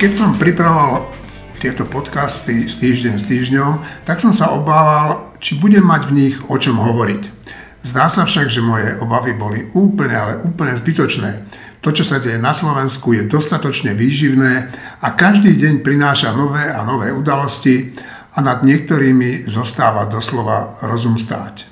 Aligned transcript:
Keď 0.00 0.16
som 0.16 0.32
pripravoval 0.32 1.12
tieto 1.60 1.84
podcasty 1.84 2.64
s 2.64 2.80
týždeň 2.80 3.20
s 3.20 3.28
týždňom, 3.28 3.84
tak 4.08 4.16
som 4.16 4.32
sa 4.32 4.48
obával, 4.56 5.36
či 5.44 5.60
budem 5.60 5.84
mať 5.84 6.08
v 6.08 6.16
nich 6.16 6.36
o 6.40 6.56
čom 6.56 6.80
hovoriť. 6.80 7.28
Zdá 7.84 8.08
sa 8.08 8.24
však, 8.24 8.48
že 8.48 8.64
moje 8.64 8.96
obavy 8.96 9.36
boli 9.36 9.68
úplne, 9.76 10.16
ale 10.16 10.40
úplne 10.40 10.72
zbytočné. 10.72 11.44
To, 11.84 11.92
čo 11.92 12.00
sa 12.00 12.16
deje 12.16 12.40
na 12.40 12.56
Slovensku, 12.56 13.12
je 13.12 13.28
dostatočne 13.28 13.92
výživné 13.92 14.72
a 15.04 15.12
každý 15.12 15.52
deň 15.60 15.84
prináša 15.84 16.32
nové 16.32 16.64
a 16.72 16.80
nové 16.80 17.12
udalosti 17.12 17.92
a 18.32 18.40
nad 18.40 18.64
niektorými 18.64 19.44
zostáva 19.44 20.08
doslova 20.08 20.80
rozum 20.80 21.20
stáť. 21.20 21.68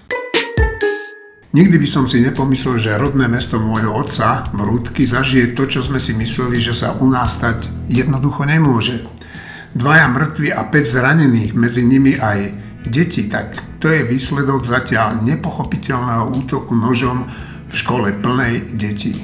Nikdy 1.49 1.81
by 1.81 1.89
som 1.89 2.05
si 2.05 2.21
nepomyslel, 2.21 2.77
že 2.77 3.01
rodné 3.01 3.25
mesto 3.25 3.57
môjho 3.57 3.97
otca, 3.97 4.53
Vrútky, 4.53 5.09
zažije 5.09 5.57
to, 5.57 5.65
čo 5.65 5.81
sme 5.81 5.97
si 5.97 6.13
mysleli, 6.13 6.61
že 6.61 6.77
sa 6.77 6.93
u 7.01 7.09
nás 7.09 7.41
stať 7.41 7.73
jednoducho 7.89 8.45
nemôže. 8.45 9.09
Dvaja 9.73 10.13
mŕtvi 10.13 10.53
a 10.53 10.69
5 10.69 10.77
zranených, 10.85 11.57
medzi 11.57 11.89
nimi 11.89 12.21
aj 12.21 12.53
deti, 12.85 13.33
tak 13.33 13.57
to 13.81 13.89
je 13.89 14.05
výsledok 14.05 14.69
zatiaľ 14.69 15.25
nepochopiteľného 15.25 16.37
útoku 16.37 16.77
nožom 16.77 17.25
v 17.65 17.73
škole 17.73 18.13
plnej 18.21 18.77
detí. 18.77 19.17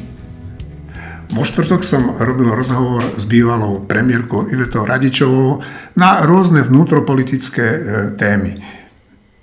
Vo 1.28 1.44
štvrtok 1.44 1.84
som 1.84 2.08
robil 2.24 2.48
rozhovor 2.56 3.20
s 3.20 3.28
bývalou 3.28 3.84
premiérkou 3.84 4.48
Ivetou 4.48 4.88
Radičovou 4.88 5.60
na 6.00 6.24
rôzne 6.24 6.64
vnútropolitické 6.64 7.66
e, 7.68 7.80
témy. 8.16 8.56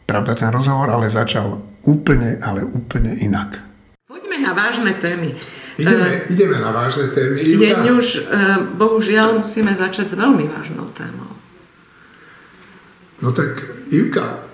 Pravda, 0.09 0.34
ten 0.34 0.50
rozhovor 0.50 0.89
ale 0.89 1.13
začal 1.13 1.70
úplne, 1.85 2.38
ale 2.41 2.66
úplne 2.66 3.17
inak. 3.21 3.62
Poďme 4.05 4.38
na 4.41 4.52
vážne 4.53 4.94
témy. 4.99 5.34
Ideme, 5.80 6.09
uh, 6.09 6.31
ideme 6.31 6.58
na 6.59 6.69
vážne 6.75 7.09
témy. 7.16 7.42
Deň 7.42 7.95
už, 7.95 8.08
uh, 8.28 8.59
bohužiaľ, 8.75 9.42
musíme 9.42 9.72
začať 9.73 10.14
s 10.14 10.16
veľmi 10.20 10.45
vážnou 10.52 10.92
témou. 10.94 11.31
No 13.22 13.30
tak, 13.31 13.61
Ivka, 13.94 14.45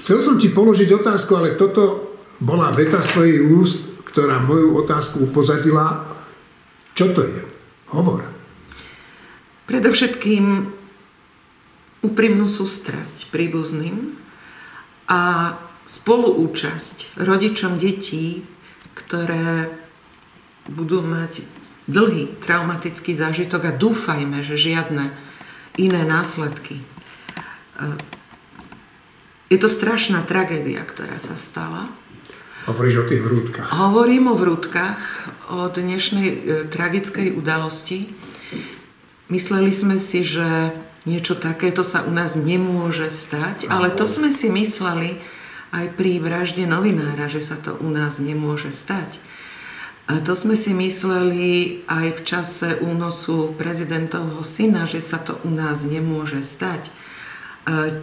chcel 0.00 0.18
som 0.18 0.40
ti 0.40 0.48
položiť 0.48 0.88
otázku, 0.96 1.36
ale 1.36 1.60
toto 1.60 2.16
bola 2.40 2.72
veta 2.72 3.04
z 3.04 3.08
tvojich 3.12 3.40
úst, 3.52 3.80
ktorá 4.08 4.40
moju 4.40 4.80
otázku 4.80 5.28
upozadila. 5.28 6.08
Čo 6.96 7.12
to 7.12 7.22
je? 7.22 7.40
Hovor. 7.92 8.24
Predovšetkým 9.68 10.74
úprimnú 12.00 12.46
sústrasť 12.48 13.28
príbuzným 13.28 14.16
a 15.10 15.52
spoluúčasť 15.88 17.16
rodičom 17.16 17.80
detí, 17.80 18.44
ktoré 18.92 19.72
budú 20.68 21.00
mať 21.00 21.48
dlhý 21.88 22.36
traumatický 22.44 23.16
zážitok 23.16 23.72
a 23.72 23.72
dúfajme, 23.72 24.44
že 24.44 24.60
žiadne 24.60 25.16
iné 25.80 26.02
následky. 26.04 26.84
Je 29.48 29.56
to 29.56 29.72
strašná 29.72 30.20
tragédia, 30.28 30.84
ktorá 30.84 31.16
sa 31.16 31.40
stala. 31.40 31.88
Hovoríš 32.68 33.00
o 33.00 33.08
tých 33.08 33.24
vrútkach. 33.24 33.72
Hovorím 33.72 34.28
o 34.28 34.36
vrútkach, 34.36 35.00
o 35.48 35.72
dnešnej 35.72 36.28
e, 36.28 36.36
tragickej 36.68 37.32
udalosti. 37.32 38.12
Mysleli 39.32 39.72
sme 39.72 39.96
si, 39.96 40.20
že 40.20 40.76
niečo 41.08 41.32
takéto 41.32 41.80
sa 41.80 42.04
u 42.04 42.12
nás 42.12 42.36
nemôže 42.36 43.08
stať, 43.08 43.72
ale 43.72 43.88
to 43.88 44.04
sme 44.04 44.28
si 44.28 44.52
mysleli, 44.52 45.16
aj 45.72 45.94
pri 45.96 46.20
vražde 46.22 46.64
novinára, 46.64 47.28
že 47.28 47.44
sa 47.44 47.56
to 47.60 47.76
u 47.78 47.88
nás 47.92 48.20
nemôže 48.22 48.72
stať. 48.72 49.20
A 50.08 50.24
to 50.24 50.32
sme 50.32 50.56
si 50.56 50.72
mysleli 50.72 51.84
aj 51.84 52.16
v 52.16 52.20
čase 52.24 52.80
únosu 52.80 53.52
prezidentovho 53.60 54.40
syna, 54.40 54.88
že 54.88 55.04
sa 55.04 55.20
to 55.20 55.36
u 55.44 55.52
nás 55.52 55.84
nemôže 55.84 56.40
stať. 56.40 56.88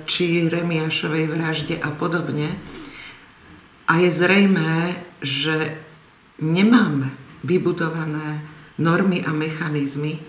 Či 0.05 0.45
Remiašovej 0.45 1.25
vražde 1.25 1.75
a 1.81 1.89
podobne. 1.89 2.61
A 3.89 4.05
je 4.05 4.13
zrejmé, 4.13 5.01
že 5.25 5.81
nemáme 6.37 7.09
vybudované 7.41 8.45
normy 8.77 9.25
a 9.25 9.33
mechanizmy, 9.33 10.21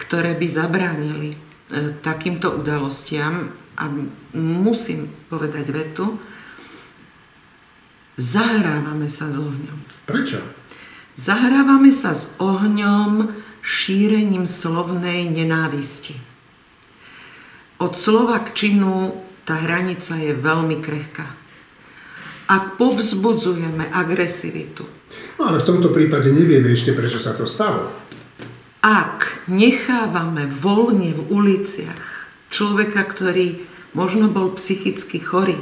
ktoré 0.00 0.32
by 0.36 0.46
zabránili 0.48 1.30
e, 1.34 1.38
takýmto 2.00 2.52
udalostiam. 2.52 3.52
A 3.76 3.88
musím 4.36 5.08
povedať 5.32 5.72
vetu, 5.72 6.20
Zahrávame 8.20 9.08
sa 9.08 9.32
s 9.32 9.40
ohňom. 9.40 9.88
Prečo? 10.04 10.44
Zahrávame 11.16 11.88
sa 11.88 12.12
s 12.12 12.36
ohňom 12.36 13.32
šírením 13.64 14.44
slovnej 14.44 15.32
nenávisti. 15.32 16.18
Od 17.80 17.92
slova 17.96 18.44
k 18.44 18.52
činu 18.52 19.16
tá 19.48 19.64
hranica 19.64 20.14
je 20.20 20.36
veľmi 20.36 20.76
krehká. 20.84 21.26
Ak 22.52 22.76
povzbudzujeme 22.76 23.88
agresivitu. 23.90 24.84
No 25.40 25.48
ale 25.48 25.64
v 25.64 25.68
tomto 25.72 25.88
prípade 25.88 26.28
nevieme 26.28 26.68
ešte, 26.68 26.92
prečo 26.92 27.16
sa 27.16 27.32
to 27.32 27.48
stalo. 27.48 27.88
Ak 28.84 29.46
nechávame 29.48 30.44
voľne 30.50 31.16
v 31.16 31.22
uliciach 31.32 32.28
človeka, 32.52 33.08
ktorý 33.08 33.64
možno 33.96 34.28
bol 34.28 34.52
psychicky 34.52 35.16
chorý, 35.16 35.56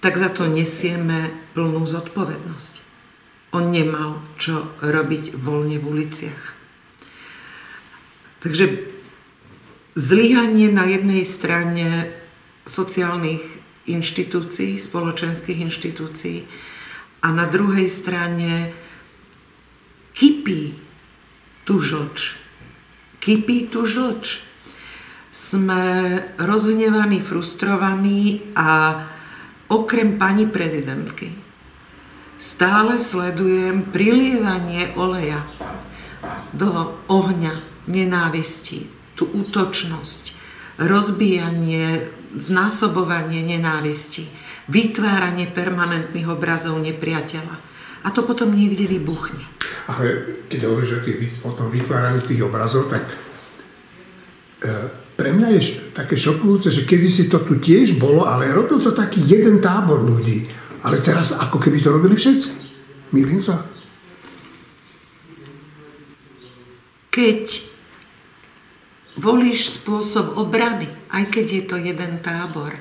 tak 0.00 0.16
za 0.16 0.32
to 0.32 0.48
nesieme 0.48 1.32
plnú 1.52 1.84
zodpovednosť. 1.84 2.74
On 3.52 3.68
nemal 3.68 4.22
čo 4.40 4.72
robiť 4.80 5.36
voľne 5.36 5.76
v 5.76 5.84
uliciach. 5.84 6.42
Takže 8.40 8.64
zlyhanie 9.98 10.72
na 10.72 10.88
jednej 10.88 11.28
strane 11.28 12.16
sociálnych 12.64 13.42
inštitúcií, 13.84 14.80
spoločenských 14.80 15.58
inštitúcií 15.66 16.48
a 17.20 17.28
na 17.34 17.44
druhej 17.44 17.90
strane 17.92 18.72
kypí 20.16 20.78
tu 21.68 21.82
žlč. 21.82 22.40
Kypí 23.20 23.68
tu 23.68 23.84
žlč. 23.84 24.40
Sme 25.30 25.82
rozhnevaní, 26.40 27.22
frustrovaní 27.22 28.42
a 28.56 28.98
okrem 29.70 30.18
pani 30.18 30.50
prezidentky 30.50 31.30
stále 32.40 32.96
sledujem 32.96 33.92
prilievanie 33.92 34.96
oleja 34.96 35.44
do 36.56 36.96
ohňa 37.06 37.84
nenávisti, 37.84 38.88
tú 39.12 39.28
útočnosť, 39.28 40.32
rozbíjanie, 40.80 42.08
znásobovanie 42.40 43.44
nenávisti, 43.44 44.24
vytváranie 44.72 45.52
permanentných 45.52 46.32
obrazov 46.32 46.80
nepriateľa. 46.80 47.56
A 48.00 48.08
to 48.16 48.24
potom 48.24 48.56
niekde 48.56 48.88
vybuchne. 48.88 49.44
Ale 49.84 50.04
keď 50.48 50.60
hovoríš 50.64 51.04
o 51.44 51.52
tom 51.52 51.68
vytváraní 51.68 52.24
tých 52.24 52.40
obrazov, 52.40 52.88
tak 52.88 53.04
e, 53.04 54.99
pre 55.20 55.36
mňa 55.36 55.48
je 55.52 55.92
také 55.92 56.16
šokujúce, 56.16 56.72
že 56.72 56.88
kedy 56.88 57.08
si 57.12 57.28
to 57.28 57.44
tu 57.44 57.60
tiež 57.60 58.00
bolo, 58.00 58.24
ale 58.24 58.48
robil 58.56 58.80
to 58.80 58.96
taký 58.96 59.20
jeden 59.20 59.60
tábor 59.60 60.00
ľudí. 60.00 60.48
Ale 60.80 61.04
teraz 61.04 61.36
ako 61.36 61.60
keby 61.60 61.76
to 61.76 61.92
robili 61.92 62.16
všetci. 62.16 62.50
Milím 63.12 63.36
sa? 63.44 63.68
Keď 67.12 67.68
volíš 69.20 69.76
spôsob 69.76 70.40
obrany, 70.40 70.88
aj 71.12 71.28
keď 71.28 71.46
je 71.52 71.62
to 71.68 71.76
jeden 71.76 72.24
tábor, 72.24 72.80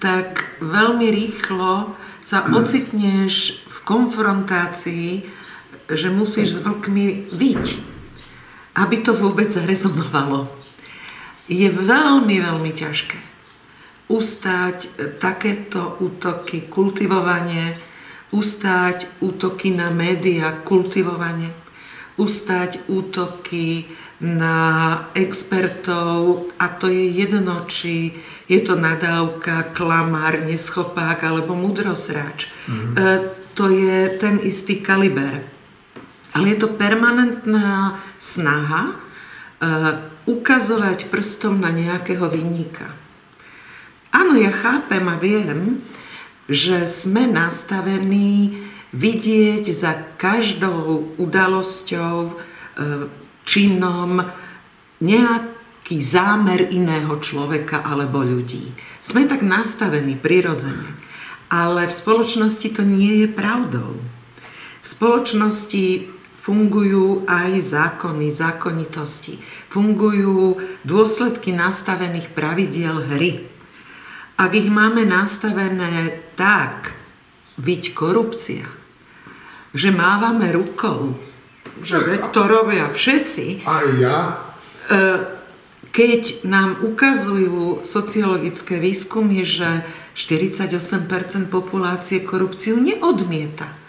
tak 0.00 0.48
veľmi 0.64 1.12
rýchlo 1.12 1.92
sa 2.24 2.40
ocitneš 2.56 3.60
v 3.68 3.78
konfrontácii, 3.84 5.28
že 5.92 6.08
musíš 6.08 6.56
s 6.56 6.58
vlkmi 6.64 7.36
vyť 7.36 7.93
aby 8.74 8.96
to 9.02 9.14
vôbec 9.14 9.50
zarezonovalo. 9.50 10.50
Je 11.46 11.68
veľmi, 11.70 12.40
veľmi 12.40 12.72
ťažké 12.74 13.34
ustáť 14.08 14.92
takéto 15.16 15.96
útoky, 16.00 16.68
kultivovanie, 16.68 17.80
ustáť 18.34 19.08
útoky 19.24 19.72
na 19.72 19.88
média, 19.88 20.52
kultivovanie, 20.52 21.48
ustáť 22.20 22.84
útoky 22.90 23.88
na 24.20 24.56
expertov 25.16 26.52
a 26.60 26.68
to 26.68 26.86
je 26.88 27.10
jedno, 27.10 27.64
či 27.66 28.14
je 28.44 28.60
to 28.60 28.76
nadávka, 28.76 29.72
klamár, 29.72 30.44
neschopák 30.44 31.24
alebo 31.24 31.56
mudrosráč. 31.56 32.52
Mm-hmm. 32.68 32.94
E, 32.94 33.04
to 33.56 33.72
je 33.72 33.98
ten 34.20 34.36
istý 34.44 34.84
kaliber. 34.84 35.53
Ale 36.34 36.50
je 36.50 36.58
to 36.66 36.74
permanentná 36.74 38.02
snaha 38.18 38.90
e, 38.90 38.94
ukazovať 40.26 41.06
prstom 41.06 41.62
na 41.62 41.70
nejakého 41.70 42.26
vinníka. 42.26 42.90
Áno, 44.10 44.34
ja 44.38 44.50
chápem 44.50 45.02
a 45.06 45.16
viem, 45.18 45.82
že 46.50 46.86
sme 46.90 47.26
nastavení 47.30 48.66
vidieť 48.94 49.64
za 49.74 49.92
každou 50.18 51.18
udalosťou 51.18 52.16
e, 52.30 52.32
činom 53.42 54.22
nejaký 55.02 55.98
zámer 55.98 56.70
iného 56.70 57.18
človeka 57.18 57.82
alebo 57.82 58.22
ľudí. 58.22 58.70
Sme 59.02 59.26
tak 59.26 59.42
nastavení 59.42 60.14
prirodzene, 60.14 60.94
ale 61.50 61.90
v 61.90 61.92
spoločnosti 61.92 62.68
to 62.70 62.82
nie 62.86 63.26
je 63.26 63.28
pravdou. 63.28 63.98
V 64.80 64.86
spoločnosti 64.86 66.13
fungujú 66.44 67.24
aj 67.24 67.56
zákony, 67.56 68.28
zákonitosti, 68.28 69.40
fungujú 69.72 70.60
dôsledky 70.84 71.56
nastavených 71.56 72.36
pravidiel 72.36 73.00
hry. 73.16 73.48
Ak 74.36 74.52
ich 74.52 74.68
máme 74.68 75.08
nastavené 75.08 76.20
tak, 76.36 76.92
byť 77.56 77.82
korupcia, 77.96 78.66
že 79.72 79.88
mávame 79.88 80.52
rukou, 80.52 81.16
že 81.80 82.20
to 82.28 82.44
robia 82.44 82.92
všetci. 82.92 83.64
Aj 83.64 83.86
ja. 83.96 84.18
E, 84.90 85.00
keď 85.94 86.44
nám 86.44 86.84
ukazujú 86.84 87.86
sociologické 87.86 88.76
výskumy, 88.82 89.46
že 89.46 89.86
48% 90.12 91.48
populácie 91.48 92.20
korupciu 92.20 92.76
neodmieta 92.76 93.83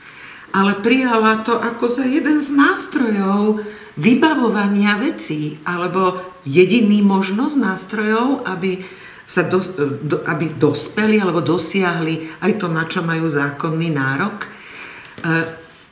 ale 0.55 0.79
prijala 0.79 1.43
to 1.43 1.59
ako 1.59 1.91
za 1.91 2.07
jeden 2.07 2.39
z 2.39 2.55
nástrojov 2.55 3.59
vybavovania 3.99 4.95
vecí, 4.95 5.59
alebo 5.67 6.23
jediný 6.47 7.03
možnosť 7.03 7.55
nástrojov, 7.59 8.47
aby 8.47 8.79
sa 9.27 9.43
dos, 9.43 9.75
do, 9.75 10.23
aby 10.23 10.55
dospeli 10.55 11.19
alebo 11.19 11.43
dosiahli 11.43 12.39
aj 12.39 12.51
to, 12.55 12.71
na 12.71 12.87
čo 12.87 13.03
majú 13.03 13.27
zákonný 13.27 13.91
nárok. 13.91 14.47
E, 14.47 14.49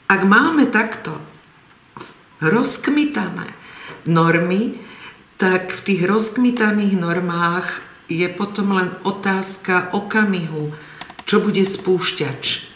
ak 0.07 0.21
máme 0.23 0.71
takto 0.71 1.11
rozkmitané 2.39 3.51
normy, 4.07 4.79
tak 5.35 5.75
v 5.75 5.81
tých 5.91 6.01
rozkmitaných 6.07 6.95
normách 6.95 7.83
je 8.07 8.27
potom 8.31 8.79
len 8.79 8.95
otázka 9.03 9.91
okamihu, 9.91 10.71
čo 11.27 11.41
bude 11.41 11.65
spúšťač 11.65 12.72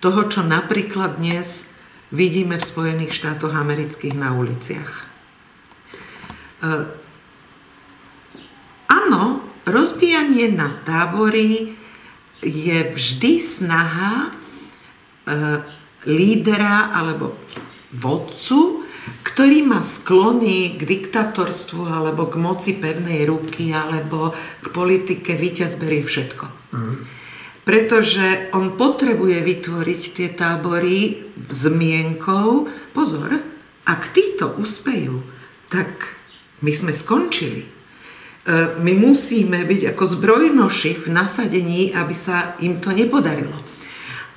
toho, 0.00 0.28
čo 0.28 0.44
napríklad 0.44 1.16
dnes 1.16 1.76
vidíme 2.12 2.60
v 2.60 2.68
Spojených 2.68 3.16
štátoch 3.16 3.52
amerických 3.52 4.14
na 4.14 4.36
uliciach. 4.36 4.90
E, 6.62 6.68
áno, 8.86 9.42
rozbijanie 9.66 10.52
na 10.54 10.70
tábory 10.84 11.74
je 12.44 12.78
vždy 12.92 13.32
snaha 13.40 14.28
e, 14.28 14.30
lídera 16.06 16.94
alebo 16.94 17.34
vodcu, 17.90 18.86
ktorý 19.26 19.66
má 19.66 19.80
sklony 19.82 20.78
k 20.78 20.82
diktatorstvu 20.82 21.82
alebo 21.86 22.30
k 22.30 22.38
moci 22.38 22.78
pevnej 22.78 23.26
ruky 23.26 23.74
alebo 23.74 24.34
k 24.62 24.66
politike 24.70 25.34
víťaz 25.34 25.78
berie 25.82 26.06
všetko. 26.06 26.46
Mm 26.74 27.15
pretože 27.66 28.54
on 28.54 28.78
potrebuje 28.78 29.42
vytvoriť 29.42 30.02
tie 30.14 30.28
tábory 30.38 31.26
zmienkou. 31.50 32.70
Pozor, 32.94 33.42
ak 33.82 34.14
títo 34.14 34.54
uspejú, 34.54 35.26
tak 35.66 36.14
my 36.62 36.70
sme 36.70 36.94
skončili. 36.94 37.66
E, 37.66 37.68
my 38.78 38.92
musíme 38.94 39.66
byť 39.66 39.98
ako 39.98 40.04
zbrojnoši 40.06 40.94
v 40.94 41.06
nasadení, 41.10 41.90
aby 41.90 42.14
sa 42.14 42.54
im 42.62 42.78
to 42.78 42.94
nepodarilo. 42.94 43.58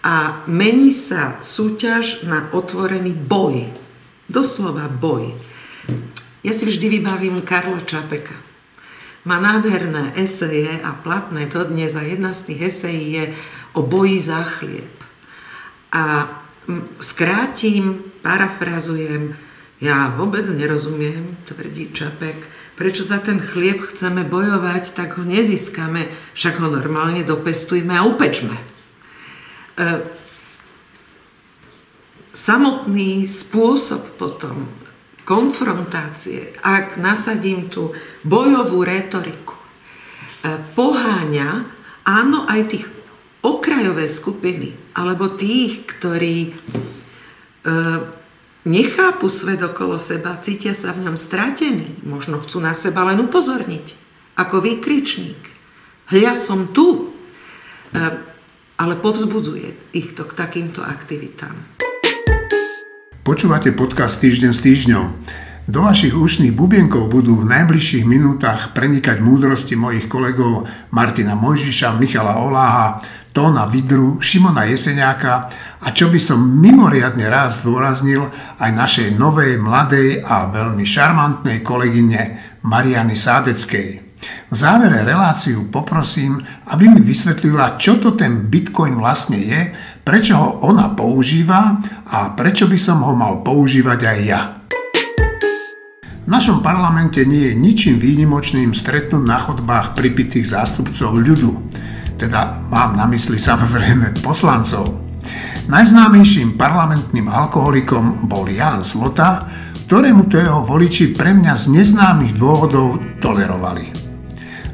A 0.02 0.42
mení 0.50 0.90
sa 0.90 1.38
súťaž 1.46 2.26
na 2.26 2.50
otvorený 2.50 3.14
boj. 3.14 3.70
Doslova 4.26 4.90
boj. 4.90 5.38
Ja 6.42 6.58
si 6.58 6.66
vždy 6.66 6.98
vybavím 6.98 7.46
Karla 7.46 7.86
Čapeka 7.86 8.49
má 9.26 9.40
nádherné 9.40 10.16
eseje 10.16 10.80
a 10.84 10.96
platné 10.96 11.48
to 11.48 11.64
dnes 11.64 11.96
a 11.96 12.02
jedna 12.02 12.34
z 12.34 12.42
tých 12.52 12.62
esejí 12.62 13.14
je 13.14 13.26
o 13.74 13.82
boji 13.84 14.20
za 14.20 14.44
chlieb. 14.44 14.94
A 15.92 16.30
skrátim, 17.02 18.04
parafrazujem, 18.22 19.36
ja 19.80 20.12
vôbec 20.12 20.44
nerozumiem, 20.52 21.40
tvrdí 21.48 21.96
Čapek, 21.96 22.36
prečo 22.76 23.04
za 23.04 23.20
ten 23.20 23.40
chlieb 23.40 23.80
chceme 23.88 24.28
bojovať, 24.28 24.92
tak 24.96 25.16
ho 25.20 25.24
nezískame, 25.24 26.08
však 26.36 26.60
ho 26.60 26.68
normálne 26.68 27.24
dopestujme 27.24 27.96
a 27.96 28.04
upečme. 28.08 28.56
E, 28.56 28.64
samotný 32.36 33.24
spôsob 33.28 34.20
potom 34.20 34.68
konfrontácie, 35.30 36.58
ak 36.66 36.98
nasadím 36.98 37.70
tú 37.70 37.94
bojovú 38.26 38.82
retoriku, 38.82 39.54
e, 39.54 39.62
poháňa 40.74 41.70
áno 42.02 42.50
aj 42.50 42.62
tých 42.74 42.86
okrajové 43.46 44.10
skupiny, 44.10 44.74
alebo 44.98 45.38
tých, 45.38 45.86
ktorí 45.86 46.50
e, 46.50 46.52
nechápu 48.66 49.30
svet 49.30 49.62
okolo 49.62 50.02
seba, 50.02 50.42
cítia 50.42 50.74
sa 50.74 50.98
v 50.98 51.06
ňom 51.06 51.14
stratení, 51.14 52.02
možno 52.02 52.42
chcú 52.42 52.58
na 52.58 52.74
seba 52.74 53.06
len 53.06 53.22
upozorniť, 53.22 53.88
ako 54.34 54.66
výkričník. 54.66 55.42
Hľa 56.10 56.34
som 56.34 56.74
tu, 56.74 57.14
e, 57.94 58.02
ale 58.82 58.94
povzbudzuje 58.98 59.94
ich 59.94 60.18
to 60.18 60.26
k 60.26 60.34
takýmto 60.34 60.82
aktivitám. 60.82 61.79
Počúvate 63.20 63.76
podcast 63.76 64.24
Týždeň 64.24 64.52
s 64.56 64.64
týždňom. 64.64 65.06
Do 65.68 65.84
vašich 65.84 66.16
ušných 66.16 66.56
bubienkov 66.56 67.12
budú 67.12 67.36
v 67.44 67.52
najbližších 67.52 68.08
minútach 68.08 68.72
prenikať 68.72 69.20
múdrosti 69.20 69.76
mojich 69.76 70.08
kolegov 70.08 70.72
Martina 70.96 71.36
Mojžiša, 71.36 72.00
Michala 72.00 72.40
Oláha, 72.40 73.04
Tóna 73.36 73.68
Vidru, 73.68 74.24
Šimona 74.24 74.64
Jeseniáka 74.72 75.52
a 75.84 75.92
čo 75.92 76.08
by 76.08 76.16
som 76.16 76.40
mimoriadne 76.40 77.28
rád 77.28 77.60
zdôraznil 77.60 78.24
aj 78.56 78.72
našej 78.72 79.20
novej, 79.20 79.60
mladej 79.60 80.24
a 80.24 80.48
veľmi 80.48 80.88
šarmantnej 80.88 81.60
kolegyne 81.60 82.40
Mariany 82.64 83.20
Sádeckej. 83.20 84.10
V 84.50 84.56
závere 84.56 85.04
reláciu 85.04 85.68
poprosím, 85.68 86.40
aby 86.72 86.88
mi 86.88 87.04
vysvetlila, 87.04 87.76
čo 87.76 88.00
to 88.00 88.16
ten 88.16 88.48
Bitcoin 88.48 88.96
vlastne 88.98 89.38
je, 89.40 89.76
prečo 90.10 90.34
ho 90.42 90.66
ona 90.66 90.90
používa 90.98 91.78
a 92.10 92.34
prečo 92.34 92.66
by 92.66 92.82
som 92.82 93.06
ho 93.06 93.14
mal 93.14 93.46
používať 93.46 94.00
aj 94.10 94.20
ja. 94.26 94.42
V 96.26 96.30
našom 96.34 96.66
parlamente 96.66 97.22
nie 97.30 97.54
je 97.54 97.54
ničím 97.54 98.02
výnimočným 98.02 98.74
stretnúť 98.74 99.22
na 99.22 99.38
chodbách 99.38 99.94
pripitých 99.94 100.50
zástupcov 100.50 101.14
ľudu. 101.14 101.62
Teda 102.18 102.58
mám 102.74 102.98
na 102.98 103.06
mysli 103.06 103.38
samozrejme 103.38 104.18
poslancov. 104.26 104.98
Najznámejším 105.70 106.58
parlamentným 106.58 107.30
alkoholikom 107.30 108.26
bol 108.26 108.50
Jan 108.50 108.82
Slota, 108.82 109.46
ktorému 109.86 110.26
to 110.26 110.42
jeho 110.42 110.66
voliči 110.66 111.14
pre 111.14 111.38
mňa 111.38 111.54
z 111.54 111.66
neznámych 111.70 112.34
dôvodov 112.34 112.98
tolerovali. 113.22 113.99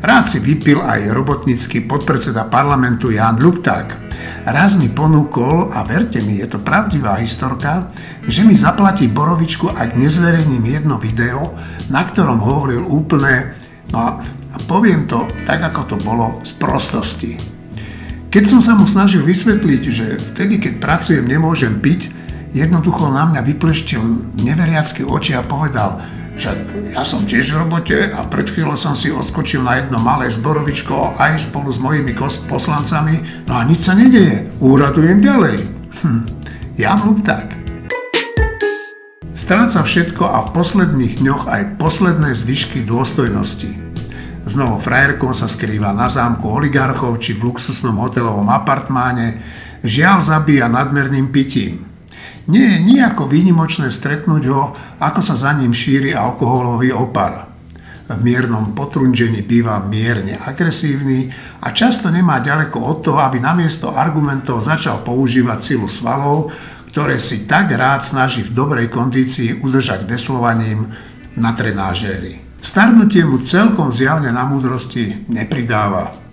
Rád 0.05 0.29
si 0.29 0.37
vypil 0.37 0.85
aj 0.85 1.17
robotnícky 1.17 1.81
podpredseda 1.89 2.45
parlamentu 2.45 3.09
Jan 3.09 3.41
Lupták. 3.41 3.97
Raz 4.45 4.77
mi 4.77 4.85
ponúkol, 4.85 5.73
a 5.73 5.81
verte 5.81 6.21
mi, 6.21 6.37
je 6.37 6.45
to 6.45 6.61
pravdivá 6.61 7.17
historka, 7.17 7.89
že 8.21 8.45
mi 8.45 8.53
zaplatí 8.53 9.09
borovičku, 9.09 9.65
ak 9.65 9.97
nezverejním 9.97 10.61
jedno 10.61 11.01
video, 11.01 11.57
na 11.89 12.05
ktorom 12.05 12.37
hovoril 12.37 12.85
úplne, 12.85 13.57
no 13.89 14.21
a 14.21 14.55
poviem 14.69 15.09
to 15.09 15.25
tak, 15.49 15.65
ako 15.73 15.81
to 15.89 15.97
bolo, 15.97 16.37
z 16.45 16.53
prostosti. 16.53 17.31
Keď 18.29 18.43
som 18.45 18.61
sa 18.61 18.77
mu 18.77 18.85
snažil 18.85 19.25
vysvetliť, 19.25 19.81
že 19.89 20.21
vtedy, 20.21 20.61
keď 20.61 20.85
pracujem, 20.85 21.25
nemôžem 21.25 21.81
piť, 21.81 22.13
jednoducho 22.53 23.09
na 23.09 23.25
mňa 23.25 23.41
vypleštil 23.41 24.05
neveriacky 24.37 25.01
oči 25.01 25.33
a 25.33 25.41
povedal– 25.41 25.97
však 26.35 26.57
ja 26.91 27.03
som 27.07 27.23
tiež 27.23 27.55
v 27.55 27.59
robote 27.63 27.97
a 28.11 28.27
pred 28.27 28.51
chvíľou 28.51 28.75
som 28.75 28.91
si 28.91 29.07
odskočil 29.07 29.63
na 29.63 29.79
jedno 29.79 30.03
malé 30.03 30.27
zborovičko 30.27 31.15
aj 31.15 31.47
spolu 31.47 31.71
s 31.71 31.79
mojimi 31.79 32.11
poslancami, 32.51 33.47
no 33.47 33.55
a 33.55 33.63
nič 33.63 33.87
sa 33.87 33.95
nedeje. 33.95 34.51
Úradujem 34.59 35.23
ďalej. 35.23 35.57
Hm, 36.03 36.23
ja 36.75 36.99
tak. 37.23 37.55
Stráca 39.35 39.83
všetko 39.83 40.23
a 40.27 40.47
v 40.47 40.49
posledných 40.55 41.23
dňoch 41.23 41.43
aj 41.47 41.79
posledné 41.79 42.31
zvyšky 42.35 42.87
dôstojnosti. 42.87 43.71
Znovu 44.45 44.77
frajerkou 44.77 45.33
sa 45.33 45.49
skrýva 45.49 45.91
na 45.91 46.05
zámku 46.05 46.45
oligarchov 46.45 47.17
či 47.17 47.33
v 47.33 47.49
luxusnom 47.49 47.97
hotelovom 47.97 48.47
apartmáne, 48.51 49.41
žiaľ 49.81 50.21
zabíja 50.21 50.69
nadmerným 50.69 51.33
pitím. 51.33 51.94
Nie 52.45 52.77
je 52.77 52.85
nejako 52.85 53.25
výnimočné 53.25 53.89
stretnúť 53.89 54.43
ho, 54.53 54.77
ako 55.01 55.19
sa 55.21 55.33
za 55.33 55.51
ním 55.57 55.73
šíri 55.73 56.13
alkoholový 56.13 56.93
opar. 56.93 57.49
V 58.05 58.21
miernom 58.21 58.77
potrunžení 58.77 59.41
býva 59.41 59.81
mierne 59.81 60.37
agresívny 60.37 61.33
a 61.65 61.73
často 61.73 62.13
nemá 62.13 62.37
ďaleko 62.37 62.77
od 62.77 62.97
toho, 63.01 63.17
aby 63.17 63.41
namiesto 63.41 63.97
argumentov 63.97 64.61
začal 64.61 65.01
používať 65.01 65.73
silu 65.73 65.89
svalov, 65.89 66.53
ktoré 66.93 67.17
si 67.17 67.49
tak 67.49 67.73
rád 67.73 68.05
snaží 68.05 68.45
v 68.45 68.53
dobrej 68.53 68.93
kondícii 68.93 69.65
udržať 69.65 70.05
veslovaním 70.05 70.93
na 71.33 71.57
trenážéri. 71.57 72.45
Starnutie 72.61 73.25
mu 73.25 73.41
celkom 73.41 73.89
zjavne 73.89 74.29
na 74.29 74.45
múdrosti 74.45 75.25
nepridáva. 75.25 76.24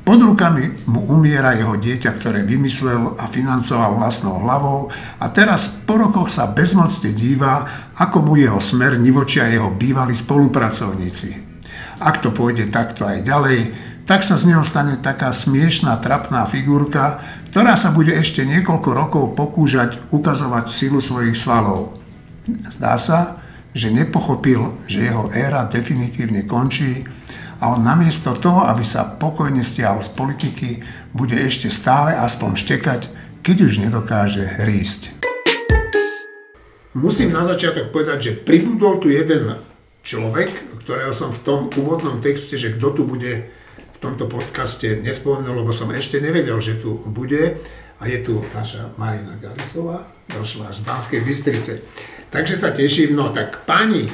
Pod 0.00 0.16
rukami 0.16 0.88
mu 0.88 1.04
umiera 1.12 1.52
jeho 1.52 1.76
dieťa, 1.76 2.10
ktoré 2.16 2.42
vymyslel 2.42 3.20
a 3.20 3.28
financoval 3.28 4.00
vlastnou 4.00 4.40
hlavou 4.42 4.88
a 5.20 5.28
teraz 5.28 5.68
po 5.84 6.00
rokoch 6.00 6.32
sa 6.32 6.48
bezmocne 6.50 7.12
díva, 7.12 7.68
ako 8.00 8.24
mu 8.24 8.32
jeho 8.40 8.58
smer 8.58 8.96
nivočia 8.96 9.46
jeho 9.52 9.68
bývalí 9.70 10.16
spolupracovníci. 10.16 11.36
Ak 12.00 12.24
to 12.24 12.32
pôjde 12.32 12.72
takto 12.72 13.04
aj 13.04 13.28
ďalej, 13.28 13.58
tak 14.08 14.24
sa 14.24 14.40
z 14.40 14.50
neho 14.50 14.64
stane 14.64 14.98
taká 14.98 15.30
smiešná, 15.30 16.00
trapná 16.00 16.48
figurka, 16.48 17.20
ktorá 17.52 17.76
sa 17.76 17.92
bude 17.92 18.16
ešte 18.16 18.42
niekoľko 18.42 18.90
rokov 18.90 19.24
pokúžať 19.36 20.00
ukazovať 20.10 20.66
silu 20.72 20.98
svojich 20.98 21.36
svalov. 21.36 21.94
Zdá 22.48 22.96
sa, 22.96 23.38
že 23.76 23.92
nepochopil, 23.92 24.74
že 24.90 25.06
jeho 25.06 25.30
éra 25.30 25.68
definitívne 25.68 26.42
končí 26.48 27.06
a 27.60 27.76
on 27.76 27.84
namiesto 27.84 28.32
toho, 28.32 28.64
aby 28.64 28.80
sa 28.80 29.04
pokojne 29.04 29.60
stiahol 29.60 30.00
z 30.00 30.10
politiky, 30.16 30.68
bude 31.12 31.36
ešte 31.36 31.68
stále 31.68 32.16
aspoň 32.16 32.56
štekať, 32.56 33.00
keď 33.44 33.56
už 33.68 33.84
nedokáže 33.84 34.64
rísť. 34.64 35.12
Musím 36.96 37.30
na 37.30 37.46
začiatok 37.46 37.92
povedať, 37.94 38.18
že 38.18 38.32
pribudol 38.34 38.98
tu 38.98 39.12
jeden 39.12 39.60
človek, 40.02 40.50
ktorého 40.82 41.12
som 41.14 41.30
v 41.30 41.42
tom 41.44 41.60
úvodnom 41.76 42.18
texte, 42.24 42.56
že 42.56 42.74
kto 42.74 42.96
tu 42.96 43.02
bude 43.06 43.52
v 43.76 43.98
tomto 44.00 44.26
podcaste 44.26 45.04
nespomenul, 45.04 45.60
lebo 45.60 45.70
som 45.76 45.92
ešte 45.92 46.18
nevedel, 46.18 46.56
že 46.58 46.80
tu 46.80 46.98
bude. 47.12 47.60
A 48.00 48.08
je 48.08 48.24
tu 48.24 48.40
naša 48.56 48.96
Marina 48.96 49.36
Galisová, 49.36 50.08
došla 50.32 50.72
z 50.72 50.80
Banskej 50.88 51.20
Bystrice. 51.20 51.84
Takže 52.32 52.56
sa 52.56 52.72
teším. 52.72 53.12
No 53.12 53.28
tak 53.28 53.68
páni, 53.68 54.08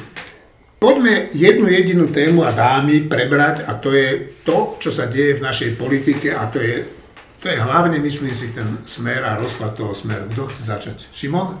poďme 0.79 1.29
jednu 1.33 1.67
jedinú 1.67 2.05
tému 2.07 2.45
a 2.45 2.53
dámy 2.53 3.09
prebrať 3.09 3.65
a 3.65 3.73
to 3.73 3.93
je 3.93 4.37
to, 4.45 4.77
čo 4.77 4.89
sa 4.93 5.09
deje 5.09 5.37
v 5.37 5.45
našej 5.45 5.69
politike 5.75 6.33
a 6.33 6.45
to 6.49 6.61
je, 6.61 6.85
to 7.41 7.49
je 7.49 7.57
hlavne, 7.57 7.97
myslím 7.99 8.33
si, 8.33 8.53
ten 8.53 8.77
smer 8.85 9.25
a 9.25 9.37
rozklad 9.37 9.73
toho 9.73 9.93
smeru. 9.97 10.29
Kto 10.29 10.49
chce 10.49 10.63
začať? 10.63 10.97
Šimon? 11.13 11.57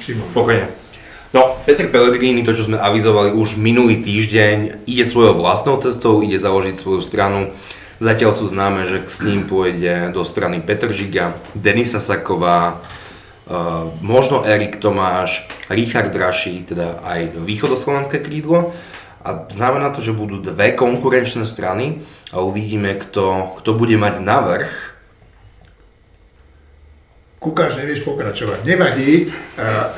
Šimon. 0.00 0.28
Pokojne. 0.32 0.84
No, 1.34 1.58
Petr 1.66 1.90
Pellegrini, 1.90 2.46
to 2.46 2.54
čo 2.54 2.70
sme 2.70 2.78
avizovali 2.78 3.34
už 3.34 3.58
minulý 3.58 4.06
týždeň, 4.06 4.86
ide 4.86 5.02
svojou 5.02 5.34
vlastnou 5.34 5.82
cestou, 5.82 6.22
ide 6.22 6.38
založiť 6.38 6.78
svoju 6.78 7.02
stranu. 7.02 7.50
Zatiaľ 7.98 8.38
sú 8.38 8.46
známe, 8.46 8.86
že 8.86 9.02
s 9.10 9.26
ním 9.26 9.42
pôjde 9.42 10.14
do 10.14 10.22
strany 10.22 10.62
Petr 10.62 10.94
Žiga, 10.94 11.34
Denisa 11.58 11.98
Saková, 11.98 12.78
možno 14.00 14.40
Erik 14.44 14.80
Tomáš, 14.80 15.44
Richard 15.68 16.12
Draší, 16.12 16.64
teda 16.64 17.04
aj 17.04 17.36
východoslovenské 17.44 18.24
krídlo. 18.24 18.72
A 19.24 19.48
znamená 19.48 19.88
to, 19.88 20.04
že 20.04 20.12
budú 20.12 20.36
dve 20.36 20.76
konkurenčné 20.76 21.48
strany 21.48 22.04
a 22.28 22.44
uvidíme, 22.44 22.92
kto, 23.00 23.56
kto 23.60 23.70
bude 23.72 23.96
mať 23.96 24.20
navrh. 24.20 24.68
Kukáš, 27.40 27.80
nevieš 27.80 28.04
pokračovať. 28.04 28.64
Nevadí. 28.64 29.28
Uh, 29.56 29.88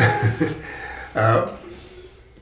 uh, 1.14 1.42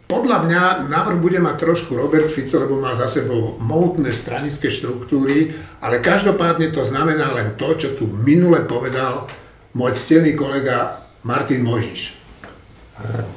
podľa 0.04 0.38
mňa 0.44 0.62
návrh 0.88 1.18
bude 1.20 1.40
mať 1.40 1.56
trošku 1.56 1.96
Robert 1.96 2.28
Fico, 2.28 2.60
lebo 2.60 2.76
má 2.76 2.92
za 2.92 3.08
sebou 3.08 3.56
mohutné 3.60 4.12
stranické 4.12 4.68
štruktúry, 4.68 5.56
ale 5.80 6.04
každopádne 6.04 6.68
to 6.68 6.84
znamená 6.84 7.32
len 7.32 7.56
to, 7.56 7.72
čo 7.76 7.96
tu 7.96 8.08
minule 8.08 8.64
povedal 8.68 9.28
môj 9.74 9.92
ctený 9.98 10.38
kolega 10.38 11.04
Martin 11.26 11.66
Mojžiš. 11.66 12.24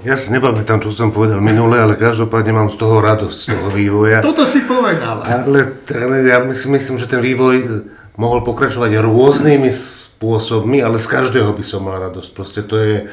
Ja 0.06 0.14
si 0.14 0.30
nepamätám, 0.30 0.86
čo 0.86 0.94
som 0.94 1.10
povedal 1.10 1.42
minule, 1.42 1.82
ale 1.82 1.98
každopádne 1.98 2.54
mám 2.54 2.70
z 2.70 2.78
toho 2.78 3.02
radosť, 3.02 3.38
z 3.42 3.46
toho 3.58 3.68
vývoja. 3.74 4.22
Toto 4.22 4.46
si 4.46 4.62
povedal. 4.70 5.26
Ale, 5.26 5.82
ale 5.90 6.16
ja 6.30 6.38
si 6.54 6.70
myslím, 6.70 7.02
že 7.02 7.10
ten 7.10 7.26
vývoj 7.26 7.90
mohol 8.22 8.46
pokračovať 8.46 9.02
rôznymi 9.02 9.74
spôsobmi, 9.74 10.78
ale 10.86 11.02
z 11.02 11.08
každého 11.10 11.58
by 11.58 11.64
som 11.66 11.90
mal 11.90 11.98
radosť. 11.98 12.30
Proste 12.38 12.62
to 12.62 12.78
je, 12.78 13.10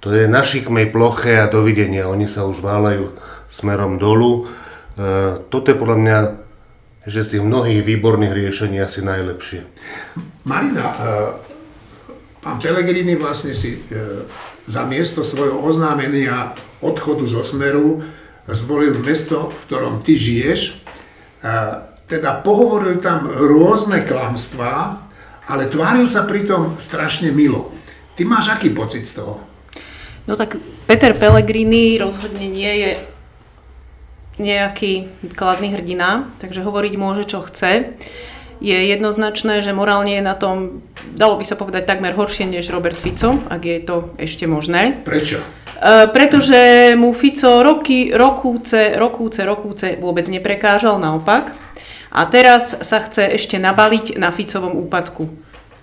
to 0.00 0.16
je 0.16 0.24
na 0.24 0.40
šikmej 0.40 0.88
ploche 0.88 1.36
a 1.36 1.44
dovidenia. 1.44 2.08
Oni 2.08 2.24
sa 2.24 2.48
už 2.48 2.64
váľajú 2.64 3.12
smerom 3.52 4.00
dolu. 4.00 4.48
E, 4.96 5.44
toto 5.52 5.68
je 5.68 5.76
podľa 5.76 5.98
mňa 6.00 6.18
že 7.02 7.26
z 7.26 7.30
tých 7.34 7.42
mnohých 7.42 7.82
výborných 7.82 8.30
riešení 8.30 8.78
asi 8.78 9.02
najlepšie. 9.02 9.66
Marina, 10.46 10.86
e, 10.86 10.96
Pán 12.42 12.58
Pellegrini 12.58 13.14
vlastne 13.14 13.54
si 13.54 13.78
e, 13.78 14.26
za 14.66 14.82
miesto 14.82 15.22
svojho 15.22 15.62
oznámenia 15.62 16.58
odchodu 16.82 17.22
zo 17.30 17.46
Smeru 17.46 18.02
zvolil 18.50 18.98
mesto, 18.98 19.54
v 19.54 19.60
ktorom 19.70 20.02
ty 20.02 20.18
žiješ. 20.18 20.60
E, 20.66 20.74
teda 22.10 22.42
pohovoril 22.42 22.98
tam 22.98 23.30
rôzne 23.30 24.02
klamstvá, 24.02 25.06
ale 25.46 25.70
tváril 25.70 26.10
sa 26.10 26.26
pritom 26.26 26.74
strašne 26.82 27.30
milo. 27.30 27.70
Ty 28.18 28.26
máš 28.26 28.50
aký 28.50 28.74
pocit 28.74 29.06
z 29.06 29.22
toho? 29.22 29.38
No 30.26 30.34
tak 30.34 30.58
Peter 30.90 31.14
Pellegrini 31.14 31.94
rozhodne 32.02 32.50
nie 32.50 32.74
je 32.74 32.90
nejaký 34.42 35.06
kladný 35.38 35.78
hrdina, 35.78 36.26
takže 36.42 36.66
hovoriť 36.66 36.94
môže, 36.98 37.22
čo 37.22 37.46
chce 37.46 37.94
je 38.62 38.78
jednoznačné, 38.94 39.58
že 39.58 39.74
morálne 39.74 40.14
je 40.14 40.22
na 40.22 40.38
tom, 40.38 40.86
dalo 41.18 41.34
by 41.34 41.42
sa 41.42 41.58
povedať, 41.58 41.82
takmer 41.82 42.14
horšie 42.14 42.46
než 42.46 42.70
Robert 42.70 42.94
Fico, 42.94 43.42
ak 43.50 43.62
je 43.66 43.78
to 43.82 44.14
ešte 44.22 44.46
možné. 44.46 45.02
Prečo? 45.02 45.42
E, 45.42 46.06
pretože 46.14 46.94
mu 46.94 47.10
Fico 47.10 47.66
roky, 47.66 48.14
rokúce, 48.14 48.94
rokúce, 48.94 49.42
rokúce 49.42 49.98
vôbec 49.98 50.30
neprekážal, 50.30 51.02
naopak. 51.02 51.50
A 52.12 52.28
teraz 52.30 52.76
sa 52.86 53.02
chce 53.02 53.34
ešte 53.34 53.58
nabaliť 53.58 54.20
na 54.20 54.30
Ficovom 54.30 54.78
úpadku. 54.78 55.26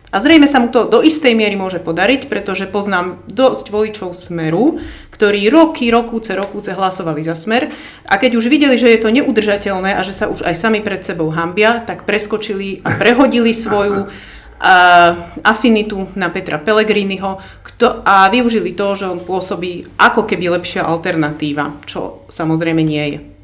A 0.10 0.18
zrejme 0.18 0.50
sa 0.50 0.58
mu 0.58 0.74
to 0.74 0.90
do 0.90 1.06
istej 1.06 1.38
miery 1.38 1.54
môže 1.54 1.78
podariť, 1.78 2.26
pretože 2.26 2.66
poznám 2.66 3.22
dosť 3.30 3.70
voličov 3.70 4.18
Smeru, 4.18 4.82
ktorí 5.14 5.46
roky, 5.54 5.94
rokúce, 5.94 6.34
rokúce 6.34 6.74
hlasovali 6.74 7.22
za 7.22 7.38
Smer 7.38 7.70
a 8.10 8.18
keď 8.18 8.42
už 8.42 8.50
videli, 8.50 8.74
že 8.74 8.90
je 8.90 9.00
to 9.06 9.14
neudržateľné 9.14 9.94
a 9.94 10.02
že 10.02 10.18
sa 10.18 10.26
už 10.26 10.42
aj 10.42 10.56
sami 10.58 10.82
pred 10.82 11.06
sebou 11.06 11.30
hambia, 11.30 11.86
tak 11.86 12.10
preskočili 12.10 12.82
a 12.82 12.98
prehodili 12.98 13.54
svoju 13.54 14.10
a 14.60 15.16
afinitu 15.40 16.12
na 16.20 16.28
Petra 16.28 16.60
Pellegriniho 16.60 17.40
kto, 17.64 18.04
a 18.04 18.28
využili 18.28 18.76
to, 18.76 18.92
že 18.92 19.08
on 19.08 19.24
pôsobí 19.24 19.88
ako 19.96 20.28
keby 20.28 20.60
lepšia 20.60 20.84
alternatíva, 20.84 21.80
čo 21.88 22.28
samozrejme 22.28 22.84
nie 22.84 23.06
je 23.16 23.39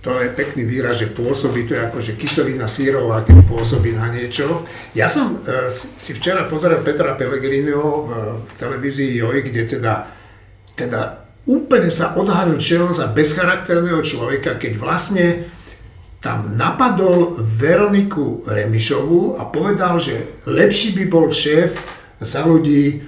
to 0.00 0.16
je 0.16 0.32
pekný 0.32 0.64
výraz, 0.64 0.96
že 0.96 1.12
pôsobí, 1.12 1.68
to 1.68 1.76
je 1.76 1.84
ako, 1.84 1.98
že 2.00 2.16
kyselina 2.16 2.64
sírová, 2.64 3.20
keď 3.20 3.44
pôsobí 3.44 3.92
na 3.92 4.08
niečo. 4.08 4.64
Ja 4.96 5.04
som 5.12 5.44
e, 5.44 5.68
si 5.72 6.16
včera 6.16 6.48
pozeral 6.48 6.80
Petra 6.80 7.12
Pellegriniho 7.20 7.84
v, 7.84 8.10
v 8.48 8.52
televízii 8.56 9.20
JOJ, 9.20 9.52
kde 9.52 9.62
teda, 9.76 10.08
teda 10.72 11.00
úplne 11.44 11.92
sa 11.92 12.16
odhalil 12.16 12.56
čelom 12.56 12.96
za 12.96 13.12
bezcharakterného 13.12 14.00
človeka, 14.00 14.56
keď 14.56 14.72
vlastne 14.80 15.26
tam 16.24 16.56
napadol 16.56 17.36
Veroniku 17.36 18.44
Remišovú 18.48 19.36
a 19.36 19.52
povedal, 19.52 20.00
že 20.00 20.44
lepší 20.48 20.96
by 20.96 21.04
bol 21.12 21.28
šéf 21.28 21.76
za 22.24 22.48
ľudí, 22.48 22.84
e, 22.88 22.98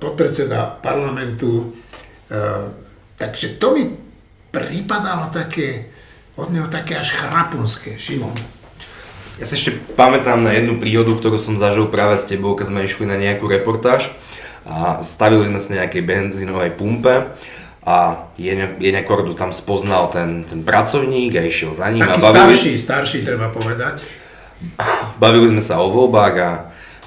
podpredseda 0.00 0.80
parlamentu. 0.80 1.76
E, 2.32 2.40
takže 3.20 3.60
to 3.60 3.76
mi 3.76 4.08
pripadalo 4.48 5.28
také, 5.28 5.97
od 6.38 6.54
neho 6.54 6.70
také 6.70 6.94
až 6.94 7.18
chrapunské. 7.18 7.98
Šimon. 7.98 8.30
Ja 9.42 9.46
si 9.46 9.58
ešte 9.58 9.74
pamätám 9.98 10.38
na 10.42 10.54
jednu 10.54 10.78
príhodu, 10.78 11.10
ktorú 11.18 11.38
som 11.38 11.58
zažil 11.58 11.90
práve 11.90 12.14
s 12.14 12.26
tebou, 12.26 12.54
keď 12.54 12.70
sme 12.70 12.86
išli 12.86 13.06
na 13.06 13.18
nejakú 13.18 13.50
reportáž 13.50 14.14
a 14.62 15.02
stavili 15.02 15.50
sme 15.50 15.58
sa 15.58 15.78
nejakej 15.82 16.02
benzínovej 16.02 16.74
pumpe 16.78 17.34
a 17.86 18.26
Jene 18.38 19.02
Kordu 19.06 19.34
tam 19.38 19.54
spoznal 19.54 20.10
ten, 20.10 20.42
ten 20.42 20.66
pracovník 20.66 21.38
a 21.38 21.46
išiel 21.46 21.74
za 21.74 21.90
ním. 21.90 22.02
Taký 22.02 22.18
a 22.18 22.22
bavili, 22.22 22.54
starší, 22.54 22.72
starší 22.78 23.18
treba 23.26 23.50
povedať. 23.50 24.02
Bavili 25.22 25.54
sme 25.54 25.62
sa 25.62 25.78
o 25.78 25.90
voľbách 25.90 26.34
a 26.42 26.50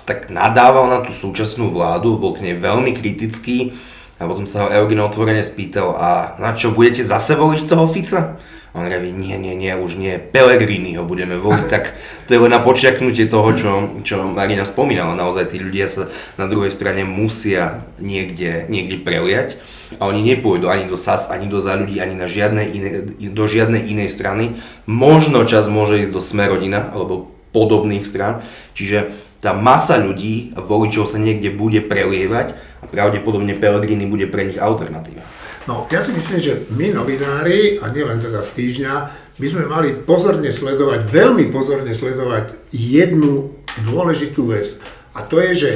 tak 0.08 0.32
nadával 0.32 0.88
na 0.88 1.04
tú 1.04 1.12
súčasnú 1.12 1.72
vládu, 1.72 2.16
bol 2.16 2.36
k 2.36 2.48
nej 2.48 2.56
veľmi 2.56 2.96
kritický 2.96 3.76
a 4.18 4.26
potom 4.26 4.48
sa 4.48 4.66
ho 4.66 4.68
Eugen 4.72 5.04
otvorene 5.04 5.44
spýtal, 5.44 6.00
a 6.00 6.40
na 6.40 6.56
čo 6.56 6.72
budete 6.72 7.04
zase 7.04 7.36
voliť 7.36 7.68
toho 7.68 7.86
Fica? 7.92 8.40
On 8.72 8.88
hovorí, 8.88 9.12
nie, 9.12 9.36
nie, 9.36 9.52
nie, 9.52 9.76
už 9.76 10.00
nie, 10.00 10.16
Pelegrini 10.16 10.96
ho 10.96 11.04
budeme 11.04 11.36
voliť, 11.36 11.68
tak 11.68 11.92
to 12.24 12.32
je 12.32 12.40
len 12.40 12.56
na 12.56 12.64
počiaknutie 12.64 13.28
toho, 13.28 13.52
čo, 13.52 13.72
čo 14.08 14.24
Marina 14.32 14.64
spomínala. 14.64 15.12
Naozaj 15.12 15.52
tí 15.52 15.60
ľudia 15.60 15.92
sa 15.92 16.08
na 16.40 16.48
druhej 16.48 16.72
strane 16.72 17.04
musia 17.04 17.84
niekde, 18.00 18.72
niekde 18.72 19.04
preliať 19.04 19.60
a 20.00 20.08
oni 20.08 20.24
nepôjdu 20.24 20.72
ani 20.72 20.88
do 20.88 20.96
SAS, 20.96 21.28
ani 21.28 21.52
do 21.52 21.60
za 21.60 21.76
ľudí, 21.76 22.00
ani 22.00 22.16
na 22.16 22.32
žiadne 22.32 22.64
iné, 22.64 22.90
do 23.12 23.44
žiadnej 23.44 23.92
inej 23.92 24.16
strany. 24.16 24.56
Možno 24.88 25.44
čas 25.44 25.68
môže 25.68 26.00
ísť 26.08 26.16
do 26.16 26.24
Smerodina, 26.24 26.88
alebo 26.96 27.28
podobných 27.52 28.08
strán. 28.08 28.40
Čiže 28.72 29.12
tá 29.44 29.52
masa 29.52 30.00
ľudí 30.00 30.56
voličov 30.56 31.12
sa 31.12 31.20
niekde 31.20 31.52
bude 31.52 31.84
prelievať 31.84 32.56
a 32.80 32.86
pravdepodobne 32.88 33.58
Pellegrini 33.58 34.08
bude 34.08 34.32
pre 34.32 34.48
nich 34.48 34.62
alternatíva. 34.62 35.31
No, 35.70 35.86
ja 35.94 36.02
si 36.02 36.10
myslím, 36.18 36.40
že 36.42 36.54
my 36.74 36.90
novinári, 36.90 37.78
a 37.78 37.94
nielen 37.94 38.18
teda 38.18 38.42
z 38.42 38.52
týždňa, 38.58 38.94
by 39.38 39.48
sme 39.48 39.66
mali 39.70 39.94
pozorne 39.94 40.50
sledovať, 40.50 41.06
veľmi 41.06 41.54
pozorne 41.54 41.94
sledovať 41.94 42.74
jednu 42.74 43.54
dôležitú 43.86 44.50
vec. 44.50 44.78
A 45.14 45.22
to 45.22 45.38
je, 45.38 45.52
že 45.54 45.72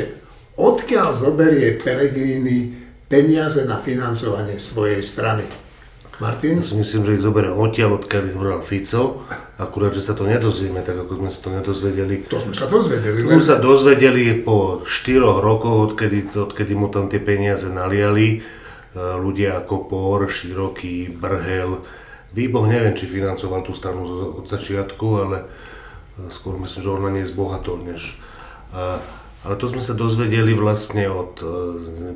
odkiaľ 0.58 1.14
zoberie 1.14 1.78
Pellegrini 1.78 2.74
peniaze 3.06 3.62
na 3.70 3.78
financovanie 3.78 4.58
svojej 4.58 5.06
strany. 5.06 5.46
Martin? 6.18 6.64
Ja 6.64 6.66
si 6.66 6.80
myslím, 6.80 7.04
že 7.06 7.16
ich 7.20 7.26
zoberie 7.28 7.52
odtiaľ, 7.52 8.00
odkiaľ 8.00 8.24
ich 8.32 8.38
hral 8.40 8.62
Fico, 8.64 9.28
akurát, 9.60 9.92
že 9.92 10.00
sa 10.00 10.16
to 10.16 10.24
nedozvieme, 10.24 10.80
tak 10.80 10.96
ako 10.96 11.20
sme 11.20 11.30
sa 11.30 11.40
to 11.44 11.50
nedozvedeli. 11.52 12.16
To 12.32 12.40
sme 12.40 12.56
sa 12.56 12.72
dozvedeli. 12.72 13.28
My 13.28 13.44
sa 13.44 13.60
dozvedeli 13.60 14.40
po 14.40 14.88
4 14.88 15.44
rokoch, 15.44 15.92
odkedy, 15.92 16.32
odkedy 16.32 16.74
mu 16.74 16.88
tam 16.88 17.12
tie 17.12 17.20
peniaze 17.20 17.68
naliali, 17.68 18.40
ľudia 18.96 19.62
ako 19.64 19.92
Por, 19.92 20.32
Široký, 20.32 21.12
Brhel, 21.12 21.84
Výboh 22.36 22.68
neviem, 22.68 22.92
či 23.00 23.08
financoval 23.08 23.64
tú 23.64 23.72
stranu 23.72 24.04
od 24.44 24.44
začiatku, 24.44 25.08
ale 25.24 25.38
e, 25.40 25.46
skôr 26.28 26.60
myslím, 26.60 26.84
že 26.84 26.92
ona 26.92 27.10
nie 27.16 27.24
je 27.24 27.32
zbohatol, 27.32 27.80
než... 27.80 28.20
Ale 29.46 29.62
to 29.62 29.70
sme 29.70 29.80
sa 29.80 29.94
dozvedeli 29.94 30.58
vlastne 30.58 31.06
od 31.06 31.38
e, 31.40 31.46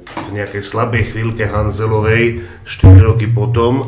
v 0.03 0.29
nejakej 0.33 0.65
slabej 0.65 1.13
chvíľke 1.13 1.45
Hanzelovej 1.45 2.43
4 2.67 2.99
roky 2.99 3.31
potom, 3.31 3.85
e, 3.85 3.87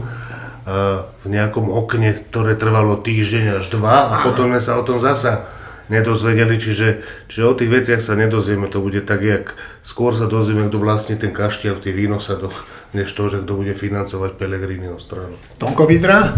v 1.03 1.27
nejakom 1.27 1.67
okne, 1.67 2.15
ktoré 2.15 2.55
trvalo 2.55 2.95
týždeň 3.01 3.60
až 3.60 3.74
dva 3.74 4.13
a 4.13 4.15
potom 4.24 4.53
sme 4.53 4.62
sa 4.63 4.79
o 4.79 4.86
tom 4.88 5.03
zasa 5.03 5.51
nedozvedeli, 5.91 6.55
čiže, 6.55 7.03
čiže 7.27 7.43
o 7.43 7.57
tých 7.57 7.67
veciach 7.81 8.00
sa 8.00 8.15
nedozvieme, 8.15 8.71
to 8.71 8.79
bude 8.79 9.03
tak, 9.03 9.19
jak 9.19 9.45
skôr 9.83 10.15
sa 10.15 10.29
dozvieme, 10.29 10.71
kto 10.71 10.79
vlastne 10.79 11.19
ten 11.19 11.36
kaštiel 11.36 11.75
v 11.75 11.83
tých 11.83 11.95
výnosadoch, 11.98 12.55
než 12.91 13.12
to, 13.12 13.24
že 13.31 13.43
kto 13.43 13.53
bude 13.55 13.74
financovať 13.75 14.36
Pelegriniho 14.36 15.00
stranu. 15.00 15.36
Tonko 15.57 15.88
Vidra? 15.88 16.36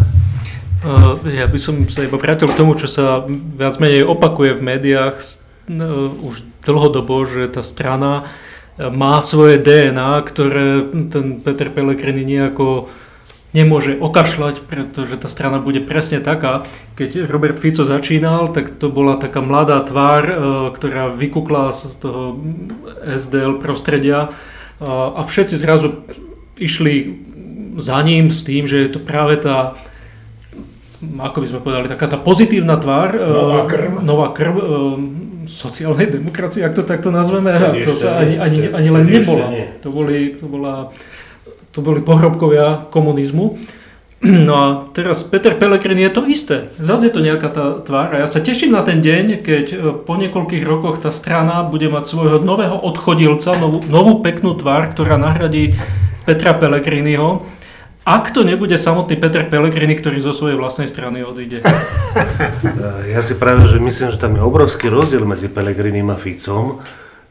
Ja 1.23 1.47
by 1.47 1.59
som 1.61 1.87
sa 1.87 2.03
iba 2.03 2.19
vrátil 2.19 2.51
k 2.51 2.59
tomu, 2.59 2.75
čo 2.75 2.91
sa 2.91 3.23
viac 3.29 3.79
menej 3.79 4.03
opakuje 4.03 4.51
v 4.59 4.61
médiách 4.61 5.43
No, 5.63 6.11
už 6.11 6.43
dlhodobo, 6.67 7.23
že 7.23 7.47
tá 7.47 7.63
strana 7.63 8.27
má 8.75 9.23
svoje 9.23 9.55
DNA, 9.63 10.19
ktoré 10.27 10.91
ten 11.07 11.39
Peter 11.39 11.71
Pellegrini 11.71 12.27
nejako 12.27 12.91
nemôže 13.55 13.95
okašľať, 13.95 14.65
pretože 14.65 15.15
tá 15.15 15.29
strana 15.31 15.63
bude 15.63 15.79
presne 15.79 16.19
taká. 16.19 16.67
Keď 16.99 17.29
Robert 17.31 17.61
Fico 17.63 17.85
začínal, 17.87 18.51
tak 18.51 18.75
to 18.75 18.91
bola 18.91 19.15
taká 19.15 19.39
mladá 19.45 19.79
tvár, 19.85 20.23
e, 20.25 20.35
ktorá 20.73 21.13
vykukla 21.13 21.69
z 21.71 21.95
toho 22.01 22.41
SDL 23.07 23.61
prostredia 23.61 24.33
a 24.83 25.21
všetci 25.23 25.55
zrazu 25.55 26.03
išli 26.63 26.93
za 27.77 27.99
ním 28.01 28.31
s 28.31 28.47
tým, 28.47 28.63
že 28.63 28.87
je 28.87 28.89
to 28.95 28.99
práve 29.03 29.37
tá 29.43 29.75
ako 31.03 31.43
by 31.43 31.47
sme 31.51 31.59
povedali, 31.59 31.91
taká 31.91 32.07
tá 32.07 32.15
pozitívna 32.15 32.79
tvár, 32.79 33.19
nová 33.19 33.67
krv, 33.67 33.89
nová 33.99 34.27
krv 34.31 34.55
sociálnej 35.43 36.07
demokracie, 36.07 36.63
ak 36.63 36.75
to 36.75 36.83
takto 36.87 37.11
nazveme, 37.11 37.51
a 37.51 37.75
to 37.83 37.91
sa 37.91 38.23
ani, 38.23 38.39
ani, 38.39 38.71
ani 38.71 38.89
len 38.89 39.05
nebola. 39.07 39.45
To 39.83 39.91
boli, 39.91 40.39
to, 40.39 40.47
bola, 40.47 40.95
to 41.75 41.79
boli 41.83 41.99
pohrobkovia 41.99 42.87
komunizmu. 42.89 43.59
No 44.23 44.55
a 44.55 44.67
teraz 44.95 45.19
Peter 45.27 45.51
Pellegrini 45.51 46.07
je 46.07 46.15
to 46.15 46.23
isté. 46.23 46.71
Zase 46.79 47.11
je 47.11 47.13
to 47.13 47.19
nejaká 47.19 47.51
tá 47.51 47.83
tvár 47.83 48.15
a 48.15 48.23
ja 48.23 48.27
sa 48.31 48.39
teším 48.39 48.71
na 48.71 48.79
ten 48.79 49.03
deň, 49.03 49.43
keď 49.43 49.65
e, 49.67 49.77
po 49.99 50.15
niekoľkých 50.15 50.63
rokoch 50.63 51.03
tá 51.03 51.11
strana 51.11 51.67
bude 51.67 51.91
mať 51.91 52.07
svojho 52.07 52.39
nového 52.39 52.79
odchodilca, 52.87 53.59
novú, 53.59 53.83
novú 53.91 54.23
peknú 54.23 54.55
tvár, 54.55 54.95
ktorá 54.95 55.19
nahradí 55.19 55.75
Petra 56.25 56.55
Pellegriniho 56.55 57.43
ak 58.03 58.35
to 58.35 58.43
nebude 58.43 58.75
samotný 58.75 59.15
Peter 59.15 59.47
Pellegrini, 59.47 59.95
ktorý 59.95 60.19
zo 60.19 60.35
svojej 60.35 60.59
vlastnej 60.59 60.91
strany 60.91 61.23
odíde. 61.23 61.63
Ja 63.13 63.21
si 63.23 63.37
práve, 63.37 63.63
že 63.69 63.79
myslím, 63.79 64.09
že 64.11 64.19
tam 64.19 64.35
je 64.35 64.43
obrovský 64.43 64.91
rozdiel 64.91 65.23
medzi 65.23 65.47
Pellegrinim 65.47 66.09
a 66.11 66.17
Ficom, 66.17 66.83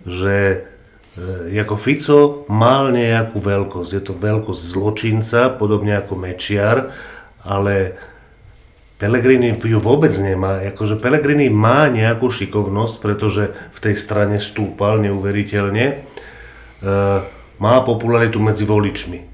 že 0.07 0.65
e, 1.19 1.59
ako 1.59 1.77
Fico 1.77 2.21
mal 2.49 2.95
nejakú 2.95 3.43
veľkosť. 3.43 3.91
Je 3.93 4.03
to 4.03 4.15
veľkosť 4.17 4.63
zločinca, 4.63 5.41
podobne 5.59 5.99
ako 5.99 6.15
Mečiar, 6.17 6.95
ale 7.43 7.99
Pellegrini 8.97 9.53
ju 9.59 9.83
vôbec 9.83 10.15
nemá. 10.23 10.63
Akože 10.73 11.03
Pellegrini 11.03 11.51
má 11.51 11.91
nejakú 11.91 12.31
šikovnosť, 12.31 12.95
pretože 13.03 13.53
v 13.75 13.79
tej 13.83 13.95
strane 13.99 14.39
stúpal 14.39 15.03
neuveriteľne. 15.03 15.87
E, 15.91 15.95
má 17.63 17.79
popularitu 17.87 18.43
medzi 18.43 18.67
voličmi. 18.67 19.19
E, 19.23 19.27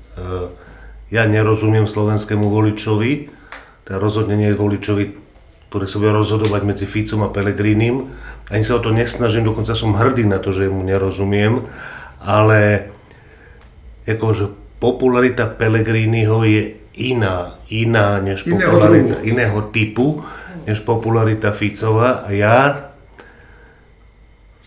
ja 1.09 1.25
nerozumiem 1.25 1.88
slovenskému 1.88 2.53
voličovi, 2.53 3.33
teda 3.88 3.97
rozhodne 3.97 4.37
nie 4.37 4.53
je 4.53 4.61
voličovi, 4.61 5.05
ktorý 5.73 5.85
sa 5.88 5.97
bude 5.97 6.12
rozhodovať 6.12 6.62
medzi 6.69 6.85
Ficom 6.85 7.25
a 7.25 7.33
Pelegrínim. 7.33 8.12
Ani 8.53 8.64
sa 8.64 8.77
o 8.77 8.85
to 8.85 8.93
nesnažím, 8.93 9.49
dokonca 9.49 9.73
som 9.73 9.97
hrdý 9.97 10.29
na 10.29 10.37
to, 10.41 10.53
že 10.53 10.69
mu 10.69 10.85
nerozumiem, 10.85 11.64
ale 12.21 12.93
akože 14.05 14.77
popularita 14.81 15.49
Pelegrínyho 15.49 16.45
je 16.45 16.62
iná, 17.01 17.57
iná 17.73 18.21
než 18.21 18.45
iného 18.45 18.69
popularita 18.69 19.14
druhu. 19.21 19.29
iného 19.29 19.59
typu, 19.73 20.07
než 20.69 20.85
popularita 20.85 21.53
Ficova 21.57 22.25
a 22.25 22.29
ja 22.33 22.88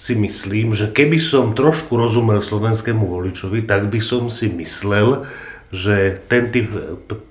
si 0.02 0.18
myslím, 0.18 0.74
že 0.74 0.90
keby 0.90 1.22
som 1.22 1.54
trošku 1.54 1.94
rozumel 1.94 2.42
slovenskému 2.42 3.06
voličovi, 3.06 3.62
tak 3.70 3.94
by 3.94 4.02
som 4.02 4.34
si 4.34 4.50
myslel, 4.50 5.30
že 5.70 6.18
ten 6.26 6.50
typ 6.50 6.74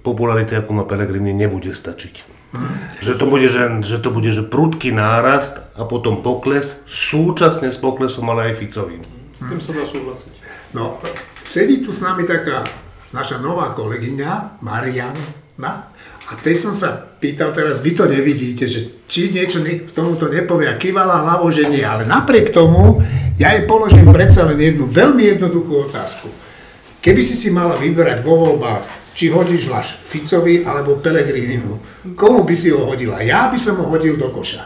popularity, 0.06 0.54
ako 0.54 0.78
má 0.78 0.85
Pellegrini, 0.87 1.35
nebude 1.35 1.74
stačiť. 1.74 2.38
Že 3.02 3.12
to 3.18 3.24
bude, 3.26 3.46
že, 3.50 3.83
že 3.83 3.98
to 3.98 4.14
bude, 4.14 4.30
že 4.30 4.46
prudký 4.46 4.94
nárast 4.94 5.66
a 5.74 5.83
potom 5.83 6.22
pokles, 6.22 6.87
súčasne 6.87 7.74
s 7.74 7.78
poklesom, 7.83 8.30
ale 8.30 8.54
aj 8.54 8.62
Ficovým. 8.62 9.02
S 9.35 9.42
tým 9.50 9.59
sa 9.59 9.70
dá 9.74 9.83
súhlasiť. 9.83 10.33
No, 10.70 10.94
sedí 11.42 11.83
tu 11.83 11.90
s 11.90 12.06
nami 12.06 12.22
taká 12.22 12.62
naša 13.11 13.42
nová 13.42 13.74
kolegyňa, 13.74 14.62
Mariana, 14.62 15.89
a 16.31 16.38
tej 16.38 16.55
som 16.55 16.71
sa 16.71 16.95
pýtal 16.95 17.51
teraz, 17.51 17.83
vy 17.83 17.90
to 17.99 18.07
nevidíte, 18.07 18.71
že 18.71 19.03
či 19.11 19.35
niečo 19.35 19.66
k 19.66 19.90
tomuto 19.90 20.31
nepovie 20.31 20.71
a 20.71 20.79
kývala 20.79 21.27
hlavou, 21.27 21.51
že 21.51 21.66
nie, 21.66 21.83
ale 21.83 22.07
napriek 22.07 22.55
tomu 22.55 23.03
ja 23.35 23.51
jej 23.59 23.66
položím 23.66 24.14
predsa 24.14 24.47
len 24.47 24.62
jednu 24.62 24.87
veľmi 24.87 25.27
jednoduchú 25.35 25.90
otázku. 25.90 26.31
Keby 27.03 27.19
si 27.25 27.35
si 27.35 27.51
mala 27.51 27.75
vyberať 27.75 28.23
vo 28.23 28.47
voľbách, 28.47 29.11
či 29.11 29.27
hodíš 29.35 29.66
Laš 29.66 29.99
Ficovi 29.99 30.62
alebo 30.62 31.03
Pelegrinimu, 31.03 32.07
komu 32.14 32.47
by 32.47 32.55
si 32.55 32.71
ho 32.71 32.87
hodila? 32.87 33.19
Ja 33.19 33.51
by 33.51 33.59
som 33.59 33.83
ho 33.83 33.90
hodil 33.90 34.14
do 34.14 34.31
koša. 34.31 34.62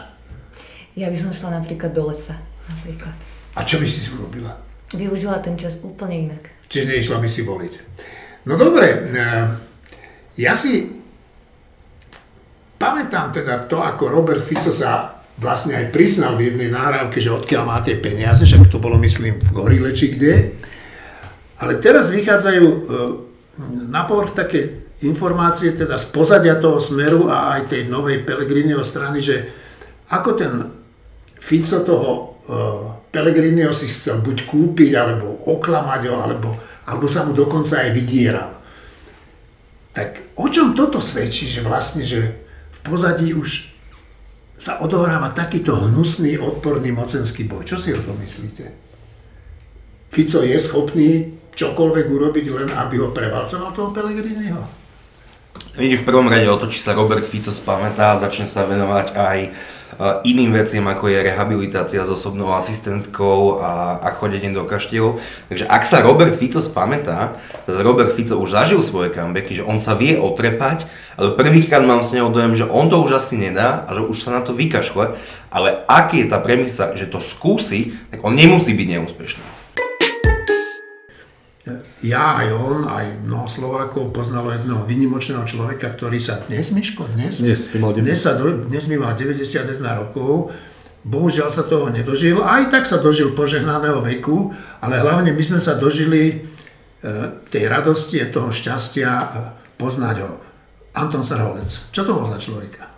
Ja 0.93 1.09
by 1.09 1.17
som 1.17 1.33
šla 1.33 1.59
napríklad 1.65 1.97
do 1.97 2.13
lesa. 2.13 2.37
Napríklad. 2.69 3.15
A 3.57 3.65
čo 3.65 3.81
by 3.81 3.87
si 3.89 4.05
si 4.05 4.13
urobila? 4.13 4.53
Využila 4.93 5.41
ten 5.41 5.57
čas 5.57 5.81
úplne 5.81 6.29
inak. 6.29 6.43
Čiže 6.69 6.93
neišla 6.93 7.17
by 7.17 7.29
si 7.31 7.41
voliť. 7.41 7.73
No 8.45 8.53
dobre, 8.53 8.87
eh, 9.11 9.45
ja 10.37 10.53
si 10.53 10.94
pamätám 12.85 13.33
teda 13.33 13.65
to, 13.65 13.81
ako 13.81 14.13
Robert 14.13 14.45
Fico 14.45 14.69
sa 14.69 15.17
vlastne 15.41 15.75
aj 15.75 15.89
priznal 15.89 16.37
v 16.37 16.53
jednej 16.53 16.69
náhrávke, 16.69 17.17
že 17.17 17.33
odkiaľ 17.33 17.63
má 17.65 17.77
tie 17.81 17.97
peniaze, 17.97 18.45
však 18.45 18.69
to 18.69 18.77
bolo 18.77 19.01
myslím 19.01 19.41
v 19.41 19.49
Gorile 19.51 19.91
či 19.91 20.13
kde. 20.13 20.53
Ale 21.59 21.81
teraz 21.81 22.13
vychádzajú 22.13 22.65
e, 22.67 22.77
na 23.89 24.05
povrch 24.05 24.37
také 24.37 24.85
informácie 25.03 25.75
teda 25.75 25.99
z 25.99 26.05
pozadia 26.13 26.55
toho 26.55 26.79
smeru 26.79 27.27
a 27.27 27.59
aj 27.59 27.73
tej 27.73 27.81
novej 27.91 28.23
Pelegrinio 28.23 28.79
strany, 28.85 29.19
že 29.19 29.51
ako 30.11 30.29
ten 30.37 30.53
Fico 31.35 31.83
toho 31.85 32.11
uh, 32.15 32.25
Pelegrinio 33.13 33.69
si 33.69 33.85
chcel 33.85 34.23
buď 34.25 34.49
kúpiť, 34.49 34.91
alebo 34.97 35.45
oklamať 35.45 36.01
ho, 36.09 36.15
alebo, 36.19 36.49
alebo 36.89 37.05
sa 37.05 37.21
mu 37.21 37.37
dokonca 37.37 37.85
aj 37.85 37.89
vydieral. 37.93 38.51
Tak 39.93 40.35
o 40.41 40.49
čom 40.49 40.73
toto 40.73 40.97
svedčí, 40.97 41.45
že 41.45 41.61
vlastne, 41.61 42.01
že 42.01 42.44
pozadí 42.85 43.33
už 43.33 43.73
sa 44.55 44.79
odohráva 44.79 45.33
takýto 45.35 45.75
hnusný, 45.75 46.39
odporný 46.39 46.93
mocenský 46.95 47.43
boj. 47.49 47.67
Čo 47.67 47.77
si 47.81 47.91
o 47.91 47.99
tom 47.99 48.15
myslíte? 48.21 48.71
Fico 50.13 50.39
je 50.45 50.55
schopný 50.55 51.09
čokoľvek 51.51 52.05
urobiť, 52.07 52.45
len 52.53 52.69
aby 52.71 53.03
ho 53.03 53.11
prevalcoval 53.11 53.75
toho 53.75 53.89
Pellegriniho? 53.91 54.84
Ide 55.75 55.99
v 55.99 56.07
prvom 56.07 56.31
rade 56.31 56.47
o 56.47 56.55
to, 56.55 56.71
či 56.71 56.79
sa 56.79 56.95
Robert 56.95 57.27
Fico 57.27 57.51
spamätá 57.51 58.15
a 58.15 58.21
začne 58.23 58.47
sa 58.47 58.63
venovať 58.63 59.11
aj 59.11 59.39
iným 60.23 60.55
veciam, 60.55 60.87
ako 60.87 61.11
je 61.11 61.19
rehabilitácia 61.19 61.99
s 61.99 62.07
osobnou 62.07 62.55
asistentkou 62.55 63.59
a, 63.59 63.99
a 63.99 64.15
chodenie 64.15 64.55
do 64.55 64.63
kaštieľov. 64.63 65.19
Takže 65.51 65.67
ak 65.67 65.83
sa 65.83 65.99
Robert 65.99 66.31
Fico 66.31 66.63
spamätá, 66.63 67.35
Robert 67.67 68.15
Fico 68.15 68.39
už 68.39 68.55
zažil 68.55 68.79
svoje 68.87 69.11
comebacky, 69.11 69.59
že 69.59 69.67
on 69.67 69.75
sa 69.75 69.99
vie 69.99 70.15
otrepať, 70.15 70.87
ale 71.19 71.35
prvýkrát 71.35 71.83
mám 71.83 72.07
s 72.07 72.15
neho 72.15 72.31
dojem, 72.31 72.55
že 72.55 72.67
on 72.71 72.87
to 72.87 73.03
už 73.03 73.19
asi 73.19 73.35
nedá 73.35 73.83
a 73.83 73.99
že 73.99 74.07
už 74.07 74.15
sa 74.19 74.31
na 74.31 74.39
to 74.39 74.55
vykašle, 74.55 75.15
ale 75.51 75.83
ak 75.91 76.15
je 76.15 76.23
tá 76.27 76.39
premisa, 76.39 76.95
že 76.95 77.03
to 77.03 77.19
skúsi, 77.19 77.99
tak 78.15 78.23
on 78.23 78.31
nemusí 78.31 78.71
byť 78.71 78.87
neúspešný 78.95 79.54
ja 82.05 82.37
aj 82.45 82.47
on, 82.53 82.85
aj 82.85 83.25
mnoho 83.25 83.49
Slovákov 83.49 84.13
poznalo 84.13 84.53
jedného 84.53 84.85
vynimočného 84.85 85.41
človeka, 85.49 85.97
ktorý 85.97 86.21
sa 86.21 86.37
dnes, 86.45 86.69
Miško, 86.69 87.09
dnes, 87.17 87.41
dnes, 87.41 87.73
by 87.73 87.77
mal 87.81 87.91
dnes, 87.97 88.21
sa 88.21 88.37
do, 88.37 88.69
dnes 88.69 88.85
by 88.85 88.95
mal 89.01 89.17
91 89.17 89.81
rokov, 89.81 90.53
bohužiaľ 91.01 91.49
sa 91.49 91.65
toho 91.65 91.89
nedožil, 91.89 92.37
aj 92.45 92.69
tak 92.69 92.85
sa 92.85 93.01
dožil 93.01 93.33
požehnaného 93.33 93.97
veku, 94.05 94.53
ale 94.77 95.01
hlavne 95.01 95.33
my 95.33 95.41
sme 95.41 95.57
sa 95.57 95.73
dožili 95.73 96.21
e, 96.29 96.35
tej 97.49 97.65
radosti 97.65 98.21
a 98.21 98.29
toho 98.29 98.53
šťastia 98.53 99.09
e, 99.09 99.25
poznať 99.81 100.17
ho. 100.21 100.31
Anton 100.95 101.25
Srholec. 101.25 101.89
Čo 101.89 102.07
to 102.07 102.13
bol 102.13 102.29
za 102.29 102.37
človeka? 102.37 102.94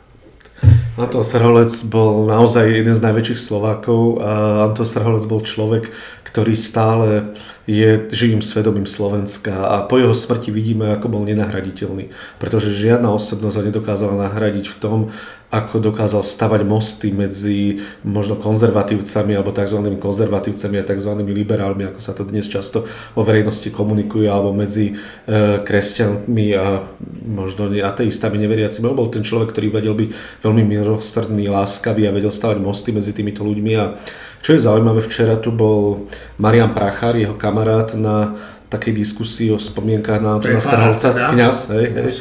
Anton 0.97 1.21
Srholec 1.21 1.69
bol 1.93 2.25
naozaj 2.25 2.73
jeden 2.73 2.97
z 2.97 3.05
najväčších 3.05 3.37
Slovákov 3.37 4.17
a 4.17 4.65
Anton 4.65 4.89
Srholec 4.89 5.29
bol 5.29 5.45
človek, 5.45 5.93
ktorý 6.25 6.57
stále 6.57 7.37
je 7.69 8.09
živým 8.09 8.41
svedomím 8.41 8.89
Slovenska 8.89 9.53
a 9.53 9.85
po 9.85 10.01
jeho 10.01 10.15
smrti 10.15 10.49
vidíme, 10.49 10.89
ako 10.97 11.13
bol 11.13 11.21
nenahraditeľný, 11.21 12.09
pretože 12.41 12.73
žiadna 12.73 13.13
osobnosť 13.13 13.55
ho 13.61 13.67
nedokázala 13.69 14.25
nahradiť 14.25 14.73
v 14.73 14.77
tom, 14.81 14.99
ako 15.47 15.79
dokázal 15.79 16.27
stavať 16.27 16.61
mosty 16.67 17.15
medzi 17.15 17.79
možno 18.03 18.35
konzervatívcami 18.35 19.31
alebo 19.31 19.55
tzv. 19.55 19.79
konzervatívcami 19.95 20.75
a 20.75 20.83
tzv. 20.83 21.11
liberálmi, 21.23 21.87
ako 21.87 21.99
sa 22.03 22.11
to 22.11 22.27
dnes 22.27 22.51
často 22.51 22.83
o 23.15 23.23
verejnosti 23.23 23.71
komunikuje, 23.71 24.27
alebo 24.27 24.51
medzi 24.51 24.91
e, 24.91 25.63
kresťanmi 25.63 26.47
a 26.51 26.83
možno 27.23 27.71
ateistami 27.71 28.35
neveriacimi. 28.43 28.91
Bol 28.91 29.07
ten 29.07 29.23
človek, 29.23 29.55
ktorý 29.55 29.67
vedel 29.71 29.95
byť 29.95 30.09
veľmi 30.43 30.63
milostrdný, 30.67 31.47
láskavý 31.47 32.11
a 32.11 32.15
vedel 32.15 32.31
stavať 32.31 32.59
mosty 32.59 32.91
medzi 32.91 33.15
týmito 33.15 33.47
ľuďmi 33.47 33.71
a 33.79 33.95
čo 34.41 34.53
je 34.53 34.63
zaujímavé, 34.63 35.01
včera 35.01 35.35
tu 35.41 35.49
bol 35.49 36.07
Marian 36.37 36.69
Prachar, 36.69 37.17
jeho 37.17 37.33
kamarát 37.33 37.97
na 37.97 38.37
takej 38.67 38.93
diskusii 38.93 39.49
o 39.55 39.59
spomienkách 39.59 40.19
na 40.19 40.37
Antona 40.37 40.59
Strholca, 40.59 41.15
kňaz, 41.31 41.57
hej, 41.71 41.87
hej, 41.95 42.11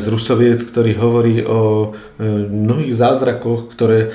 z 0.00 0.06
Rusoviec, 0.08 0.62
ktorý 0.62 0.92
hovorí 0.96 1.36
o 1.42 1.92
e, 2.16 2.28
mnohých 2.48 2.94
zázrakoch, 2.94 3.74
ktoré 3.74 4.14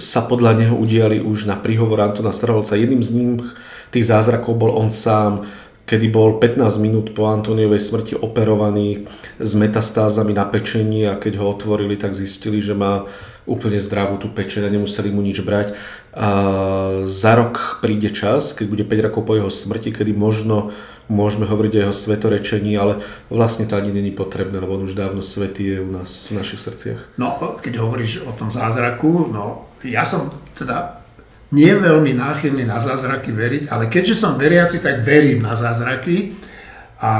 sa 0.00 0.24
podľa 0.24 0.56
neho 0.56 0.74
udiali 0.74 1.20
už 1.20 1.46
na 1.46 1.54
príhovor 1.60 2.00
Antona 2.00 2.32
Strholca. 2.32 2.80
Jedným 2.80 3.04
z 3.04 3.10
nich 3.12 3.44
tých 3.92 4.08
zázrakov 4.08 4.56
bol 4.56 4.72
on 4.72 4.88
sám, 4.88 5.44
kedy 5.86 6.06
bol 6.10 6.42
15 6.42 6.82
minút 6.82 7.14
po 7.14 7.30
Antoniovej 7.30 7.78
smrti 7.78 8.18
operovaný 8.18 9.06
s 9.38 9.54
metastázami 9.54 10.34
na 10.34 10.42
pečení 10.44 11.06
a 11.06 11.14
keď 11.14 11.38
ho 11.38 11.46
otvorili, 11.46 11.94
tak 11.94 12.18
zistili, 12.18 12.58
že 12.58 12.74
má 12.74 13.06
úplne 13.46 13.78
zdravú 13.78 14.18
tú 14.18 14.26
pečeň 14.26 14.66
a 14.66 14.74
nemuseli 14.74 15.14
mu 15.14 15.22
nič 15.22 15.38
brať. 15.46 15.78
A 16.10 16.28
za 17.06 17.38
rok 17.38 17.78
príde 17.78 18.10
čas, 18.10 18.50
keď 18.50 18.66
bude 18.66 18.84
5 18.84 19.06
rokov 19.06 19.22
po 19.22 19.38
jeho 19.38 19.46
smrti, 19.46 19.94
kedy 19.94 20.10
možno 20.10 20.74
môžeme 21.06 21.46
hovoriť 21.46 21.72
o 21.78 21.82
jeho 21.86 21.94
svetorečení, 21.94 22.74
ale 22.74 22.98
vlastne 23.30 23.70
to 23.70 23.78
ani 23.78 23.94
není 23.94 24.10
potrebné, 24.10 24.58
lebo 24.58 24.74
on 24.74 24.90
už 24.90 24.98
dávno 24.98 25.22
svetý 25.22 25.78
je 25.78 25.78
u 25.78 25.90
nás 25.94 26.26
v 26.26 26.42
našich 26.42 26.58
srdciach. 26.58 27.14
No, 27.14 27.38
keď 27.62 27.78
hovoríš 27.78 28.26
o 28.26 28.34
tom 28.34 28.50
zázraku, 28.50 29.30
no 29.30 29.70
ja 29.86 30.02
som 30.02 30.34
teda 30.58 31.05
nie 31.56 31.72
veľmi 31.72 32.12
náchylný 32.12 32.68
na 32.68 32.76
zázraky 32.76 33.32
veriť, 33.32 33.62
ale 33.72 33.88
keďže 33.88 34.12
som 34.12 34.36
veriaci, 34.36 34.84
tak 34.84 35.00
verím 35.00 35.40
na 35.40 35.56
zázraky 35.56 36.36
a 37.00 37.12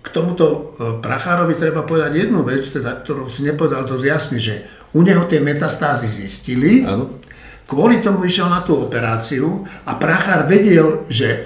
k 0.00 0.08
tomuto 0.10 0.44
e, 0.44 0.58
Prachárovi 0.98 1.54
treba 1.54 1.86
povedať 1.86 2.26
jednu 2.26 2.42
vec, 2.42 2.66
teda, 2.66 2.98
ktorú 2.98 3.30
si 3.30 3.46
nepovedal 3.46 3.86
dosť 3.86 4.04
jasne, 4.04 4.38
že 4.42 4.66
u 4.90 5.06
neho 5.06 5.28
tie 5.30 5.38
metastázy 5.38 6.10
zistili, 6.10 6.82
ano. 6.82 7.22
kvôli 7.70 8.02
tomu 8.02 8.26
išiel 8.26 8.50
na 8.50 8.66
tú 8.66 8.74
operáciu 8.80 9.62
a 9.86 9.94
Prachár 9.94 10.50
vedel, 10.50 11.06
že 11.06 11.28
e, 11.30 11.38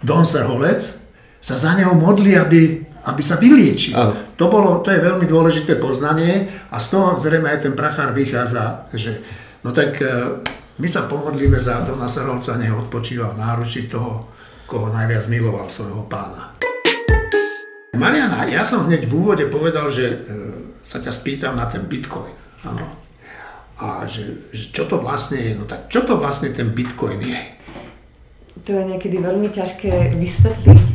Don 0.00 0.24
Serholec 0.24 0.80
sa 1.44 1.60
za 1.60 1.76
neho 1.76 1.92
modlí, 1.92 2.40
aby, 2.40 2.88
aby 3.04 3.20
sa 3.20 3.36
vyliečil. 3.36 3.92
To, 4.40 4.48
bolo, 4.48 4.80
to 4.80 4.88
je 4.88 5.04
veľmi 5.04 5.28
dôležité 5.28 5.76
poznanie 5.76 6.48
a 6.72 6.80
z 6.80 6.86
toho 6.88 7.20
zrejme 7.20 7.52
aj 7.52 7.68
ten 7.68 7.74
Prachár 7.76 8.16
vychádza, 8.16 8.88
že 8.96 9.20
no 9.60 9.74
tak 9.76 10.00
e, 10.00 10.40
my 10.74 10.88
sa 10.90 11.06
pomodlíme 11.06 11.54
za 11.54 11.86
Dona 11.86 12.10
Sarovca, 12.10 12.58
nech 12.58 12.74
odpočíva 12.74 13.30
v 13.30 13.38
náručí 13.38 13.86
toho, 13.86 14.26
koho 14.66 14.90
najviac 14.90 15.30
miloval 15.30 15.70
svojho 15.70 16.02
pána. 16.10 16.50
Mariana, 17.94 18.42
ja 18.50 18.66
som 18.66 18.90
hneď 18.90 19.06
v 19.06 19.14
úvode 19.14 19.46
povedal, 19.46 19.86
že 19.86 20.06
e, 20.10 20.16
sa 20.82 20.98
ťa 20.98 21.14
spýtam 21.14 21.54
na 21.54 21.70
ten 21.70 21.86
bitcoin. 21.86 22.34
Ano. 22.66 22.90
A 23.78 24.02
že, 24.10 24.50
že 24.50 24.74
čo 24.74 24.90
to 24.90 24.98
vlastne 24.98 25.38
je? 25.38 25.52
No 25.54 25.62
tak 25.62 25.86
čo 25.86 26.02
to 26.02 26.18
vlastne 26.18 26.50
ten 26.50 26.74
bitcoin 26.74 27.22
je? 27.22 27.38
To 28.66 28.70
je 28.74 28.84
niekedy 28.96 29.22
veľmi 29.22 29.54
ťažké 29.54 30.18
vysvetliť 30.18 30.93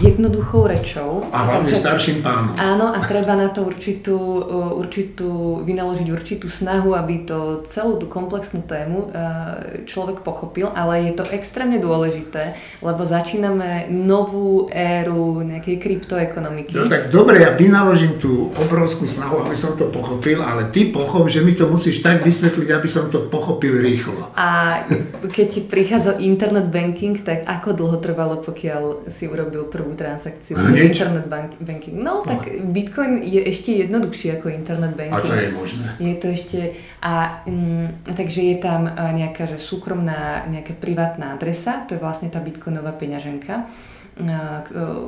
jednoduchou 0.00 0.66
rečou. 0.66 1.26
A 1.32 1.44
hlavne 1.44 1.70
Takže, 1.70 1.82
starším 1.82 2.18
pánom. 2.22 2.54
Áno, 2.56 2.92
a 2.94 2.98
treba 3.04 3.34
na 3.34 3.50
to 3.50 3.66
určitú, 3.66 4.16
uh, 4.16 4.80
určitú, 4.80 5.60
vynaložiť 5.66 6.08
určitú 6.10 6.46
snahu, 6.48 6.94
aby 6.94 7.26
to 7.26 7.64
celú 7.74 7.98
tú 7.98 8.06
komplexnú 8.06 8.64
tému 8.64 9.10
uh, 9.10 9.84
človek 9.84 10.24
pochopil, 10.24 10.70
ale 10.72 11.10
je 11.10 11.12
to 11.18 11.24
extrémne 11.28 11.76
dôležité, 11.82 12.56
lebo 12.80 13.02
začíname 13.04 13.92
novú 13.92 14.70
éru 14.72 15.44
nejakej 15.44 15.76
kryptoekonomiky. 15.80 16.72
No 16.74 16.88
tak 16.88 17.12
dobre, 17.12 17.42
ja 17.42 17.52
vynaložím 17.52 18.16
tú 18.16 18.54
obrovskú 18.56 19.04
snahu, 19.04 19.44
aby 19.44 19.56
som 19.58 19.76
to 19.76 19.90
pochopil, 19.90 20.40
ale 20.40 20.70
ty 20.72 20.88
pochop, 20.88 21.28
že 21.28 21.44
mi 21.44 21.52
to 21.52 21.68
musíš 21.68 22.00
tak 22.00 22.24
vysvetliť, 22.24 22.68
aby 22.72 22.88
som 22.88 23.10
to 23.12 23.26
pochopil 23.28 23.76
rýchlo. 23.78 24.32
A 24.38 24.80
keď 25.28 25.46
ti 25.50 25.60
prichádza 25.64 26.20
internet 26.20 26.70
banking, 26.72 27.20
tak 27.20 27.44
ako 27.44 27.76
dlho 27.76 27.98
trvalo, 28.00 28.40
pokiaľ 28.40 29.10
si 29.12 29.26
urobil 29.34 29.66
prvú 29.66 29.98
transakciu 29.98 30.54
cez 30.54 30.94
internet 30.94 31.26
banking? 31.60 31.98
No, 31.98 32.22
tak 32.22 32.46
no. 32.46 32.70
Bitcoin 32.70 33.26
je 33.26 33.42
ešte 33.42 33.74
jednoduchší 33.82 34.38
ako 34.38 34.54
internet 34.54 34.94
banking. 34.94 35.18
A 35.18 35.26
to 35.26 35.34
je 35.34 35.50
možné. 35.50 35.86
Je 35.98 36.14
to 36.16 36.26
ešte, 36.30 36.60
a 37.02 37.42
mm, 37.44 38.14
takže 38.14 38.40
je 38.54 38.56
tam 38.62 38.86
nejaká 38.94 39.50
že 39.50 39.58
súkromná, 39.58 40.46
nejaká 40.46 40.78
privátna 40.78 41.34
adresa, 41.34 41.82
to 41.90 41.98
je 41.98 42.00
vlastne 42.00 42.30
tá 42.30 42.38
bitcoinová 42.38 42.94
peňaženka 42.94 43.66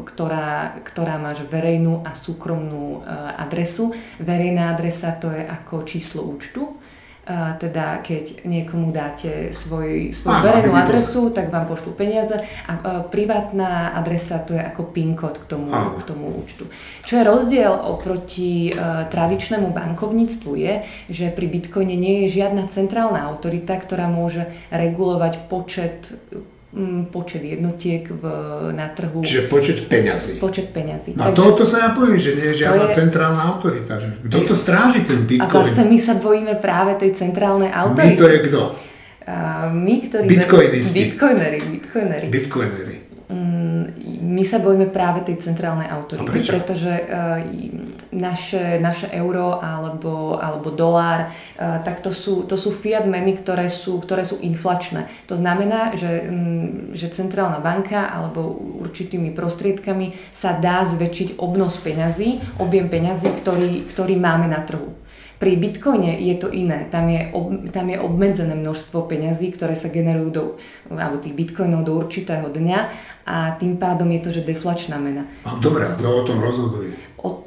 ktorá, 0.03 0.83
ktorá 0.83 1.15
má 1.23 1.31
verejnú 1.47 2.03
a 2.03 2.19
súkromnú 2.19 3.07
adresu. 3.39 3.95
Verejná 4.19 4.75
adresa 4.75 5.15
to 5.15 5.31
je 5.31 5.47
ako 5.47 5.87
číslo 5.87 6.27
účtu 6.27 6.75
teda 7.59 8.07
keď 8.07 8.47
niekomu 8.47 8.95
dáte 8.95 9.51
svoj, 9.51 10.15
svoju 10.15 10.39
verejnú 10.47 10.73
adresu, 10.79 11.35
tak 11.35 11.51
vám 11.51 11.67
pošlú 11.67 11.99
peniaze 11.99 12.39
a 12.71 13.03
privátna 13.11 13.99
adresa 13.99 14.39
to 14.39 14.55
je 14.55 14.63
ako 14.63 14.95
PIN 14.95 15.19
kód 15.19 15.43
k 15.43 15.47
tomu, 15.51 15.67
k 15.71 16.03
tomu 16.07 16.31
účtu. 16.39 16.71
Čo 17.03 17.19
je 17.19 17.25
rozdiel 17.27 17.75
oproti 17.75 18.71
uh, 18.71 19.11
tradičnému 19.11 19.75
bankovníctvu 19.75 20.53
je, 20.55 20.75
že 21.11 21.35
pri 21.35 21.47
Bitcoine 21.51 21.99
nie 21.99 22.27
je 22.27 22.39
žiadna 22.39 22.71
centrálna 22.71 23.27
autorita, 23.27 23.75
ktorá 23.75 24.07
môže 24.07 24.47
regulovať 24.71 25.51
počet 25.51 26.15
počet 27.09 27.41
jednotiek 27.41 28.05
v, 28.05 28.25
na 28.77 28.93
trhu. 28.93 29.25
Čiže 29.25 29.49
počet 29.49 29.79
peňazí. 29.89 30.37
Počet 30.37 30.77
peňazí. 30.77 31.17
No 31.17 31.29
a 31.29 31.31
toto 31.33 31.65
sa 31.65 31.89
ja 31.89 31.91
poviem, 31.97 32.21
že 32.21 32.37
nie 32.37 32.53
je 32.53 32.69
žiadna 32.69 32.93
je... 32.93 32.97
centrálna 33.01 33.43
autorita. 33.57 33.97
Že 33.97 34.09
kto 34.29 34.39
to 34.45 34.55
stráži 34.55 35.01
ten 35.09 35.25
Bitcoin? 35.25 35.65
A 35.65 35.73
zase 35.73 35.89
my 35.89 35.99
sa 35.99 36.15
bojíme 36.21 36.55
práve 36.61 37.01
tej 37.01 37.17
centrálnej 37.17 37.73
autority. 37.73 38.17
My 38.17 38.21
to 38.21 38.27
je 38.29 38.39
kto? 38.53 38.63
Uh, 39.27 39.75
my, 39.75 39.95
ktorí... 40.07 40.27
Bitcoinisti. 40.29 40.97
Bitcoinery. 41.01 41.59
Bitcoinery. 41.65 42.27
Bitcoinery. 42.31 42.96
My 44.37 44.45
sa 44.45 44.61
bojíme 44.61 44.93
práve 44.93 45.25
tej 45.25 45.41
centrálnej 45.41 45.89
autority, 45.89 46.45
pretože 46.45 46.93
uh, 46.93 47.41
naše, 48.13 48.77
naše 48.85 49.09
euro 49.17 49.57
alebo, 49.65 50.37
alebo 50.37 50.69
dolár, 50.69 51.33
uh, 51.33 51.81
tak 51.81 52.05
to 52.05 52.13
sú, 52.13 52.45
to 52.45 52.61
sú 52.61 52.69
fiat 52.69 53.09
meny, 53.09 53.41
ktoré 53.41 53.73
sú, 53.73 53.97
ktoré 53.97 54.29
sú 54.29 54.37
inflačné. 54.45 55.09
To 55.33 55.41
znamená, 55.41 55.97
že, 55.97 56.29
um, 56.29 56.93
že 56.93 57.09
centrálna 57.09 57.65
banka 57.65 58.13
alebo 58.13 58.45
určitými 58.85 59.33
prostriedkami 59.33 60.13
sa 60.37 60.53
dá 60.61 60.85
zväčšiť 60.85 61.41
obnos 61.41 61.81
peňazí, 61.81 62.61
objem 62.61 62.93
peňazí, 62.93 63.33
ktorý, 63.41 63.89
ktorý 63.89 64.21
máme 64.21 64.53
na 64.53 64.61
trhu. 64.69 65.06
Pri 65.37 65.53
Bitcoine 65.55 66.17
je 66.17 66.35
to 66.41 66.49
iné. 66.49 66.89
Tam 66.89 67.13
je, 67.13 67.29
ob, 67.31 67.69
tam 67.69 67.93
je 67.93 68.01
obmedzené 68.01 68.57
množstvo 68.57 69.05
peňazí, 69.05 69.53
ktoré 69.53 69.77
sa 69.77 69.93
generujú 69.93 70.31
do, 70.33 70.43
alebo 70.89 71.21
tých 71.21 71.37
bitcoinov 71.37 71.85
do 71.85 71.93
určitého 71.97 72.49
dňa 72.49 72.79
a 73.29 73.53
tým 73.61 73.77
pádom 73.77 74.09
je 74.17 74.21
to, 74.25 74.31
že 74.33 74.49
deflačná 74.49 74.97
mena. 74.97 75.29
Dobre, 75.61 75.93
kto 76.01 76.09
o 76.09 76.23
tom 76.25 76.39
rozhoduje? 76.41 76.97
O, 77.21 77.45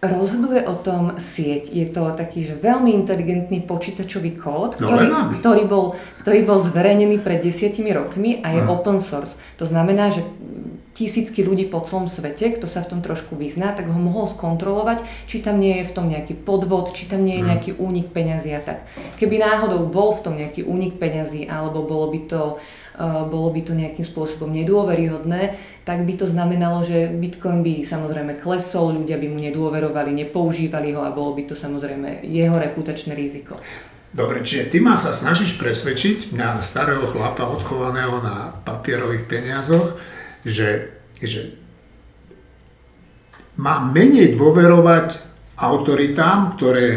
Rozhoduje 0.00 0.64
o 0.64 0.80
tom 0.80 1.20
sieť. 1.20 1.68
Je 1.68 1.84
to 1.84 2.16
taký, 2.16 2.40
že 2.40 2.56
veľmi 2.56 2.88
inteligentný 2.96 3.60
počítačový 3.60 4.32
kód, 4.32 4.80
No, 4.80 4.88
ktorý, 4.88 5.06
aby. 5.12 5.34
ktorý, 5.44 5.62
bol, 5.68 5.92
ktorý 6.24 6.40
bol 6.48 6.56
zverejnený 6.56 7.20
pred 7.20 7.44
desiatimi 7.44 7.92
rokmi 7.92 8.40
a 8.40 8.48
je 8.48 8.60
Aha. 8.64 8.72
open 8.72 8.96
source. 8.96 9.36
To 9.60 9.68
znamená, 9.68 10.08
že 10.08 10.24
tisícky 10.94 11.46
ľudí 11.46 11.70
po 11.70 11.80
celom 11.86 12.10
svete, 12.10 12.58
kto 12.58 12.66
sa 12.66 12.82
v 12.82 12.96
tom 12.96 13.00
trošku 13.00 13.38
vyzná, 13.38 13.72
tak 13.72 13.86
ho 13.86 13.96
mohol 13.96 14.26
skontrolovať, 14.26 15.06
či 15.30 15.40
tam 15.40 15.62
nie 15.62 15.80
je 15.80 15.88
v 15.88 15.94
tom 15.94 16.06
nejaký 16.10 16.34
podvod, 16.34 16.92
či 16.92 17.06
tam 17.06 17.22
nie 17.22 17.40
je 17.40 17.46
nejaký 17.46 17.70
únik 17.78 18.10
peňazí 18.10 18.50
a 18.52 18.60
tak. 18.60 18.84
Keby 19.16 19.38
náhodou 19.38 19.86
bol 19.86 20.12
v 20.12 20.22
tom 20.26 20.34
nejaký 20.36 20.66
únik 20.66 20.98
peňazí, 20.98 21.46
alebo 21.46 21.86
bolo 21.86 22.10
by 22.10 22.20
to, 22.26 22.42
uh, 22.98 23.24
bolo 23.30 23.54
by 23.54 23.62
to 23.62 23.72
nejakým 23.72 24.04
spôsobom 24.04 24.50
nedôveryhodné, 24.50 25.56
tak 25.86 26.04
by 26.04 26.14
to 26.18 26.26
znamenalo, 26.28 26.84
že 26.84 27.08
Bitcoin 27.08 27.62
by 27.62 27.86
samozrejme 27.86 28.42
klesol, 28.42 29.00
ľudia 29.00 29.16
by 29.16 29.26
mu 29.30 29.38
nedôverovali, 29.40 30.12
nepoužívali 30.12 30.92
ho 30.92 31.06
a 31.06 31.14
bolo 31.14 31.32
by 31.38 31.48
to 31.48 31.54
samozrejme 31.56 32.26
jeho 32.26 32.58
reputačné 32.58 33.16
riziko. 33.16 33.56
Dobre, 34.10 34.42
čiže 34.42 34.74
ty 34.74 34.82
ma 34.82 34.98
sa 34.98 35.14
snažíš 35.14 35.54
presvedčiť 35.54 36.34
na 36.34 36.58
starého 36.58 37.06
chlapa 37.14 37.46
odchovaného 37.46 38.18
na 38.18 38.58
papierových 38.66 39.30
peniazoch, 39.30 40.02
že, 40.44 40.90
že 41.20 41.54
mám 43.60 43.92
menej 43.92 44.32
dôverovať 44.34 45.20
autoritám, 45.60 46.56
ktoré 46.56 46.96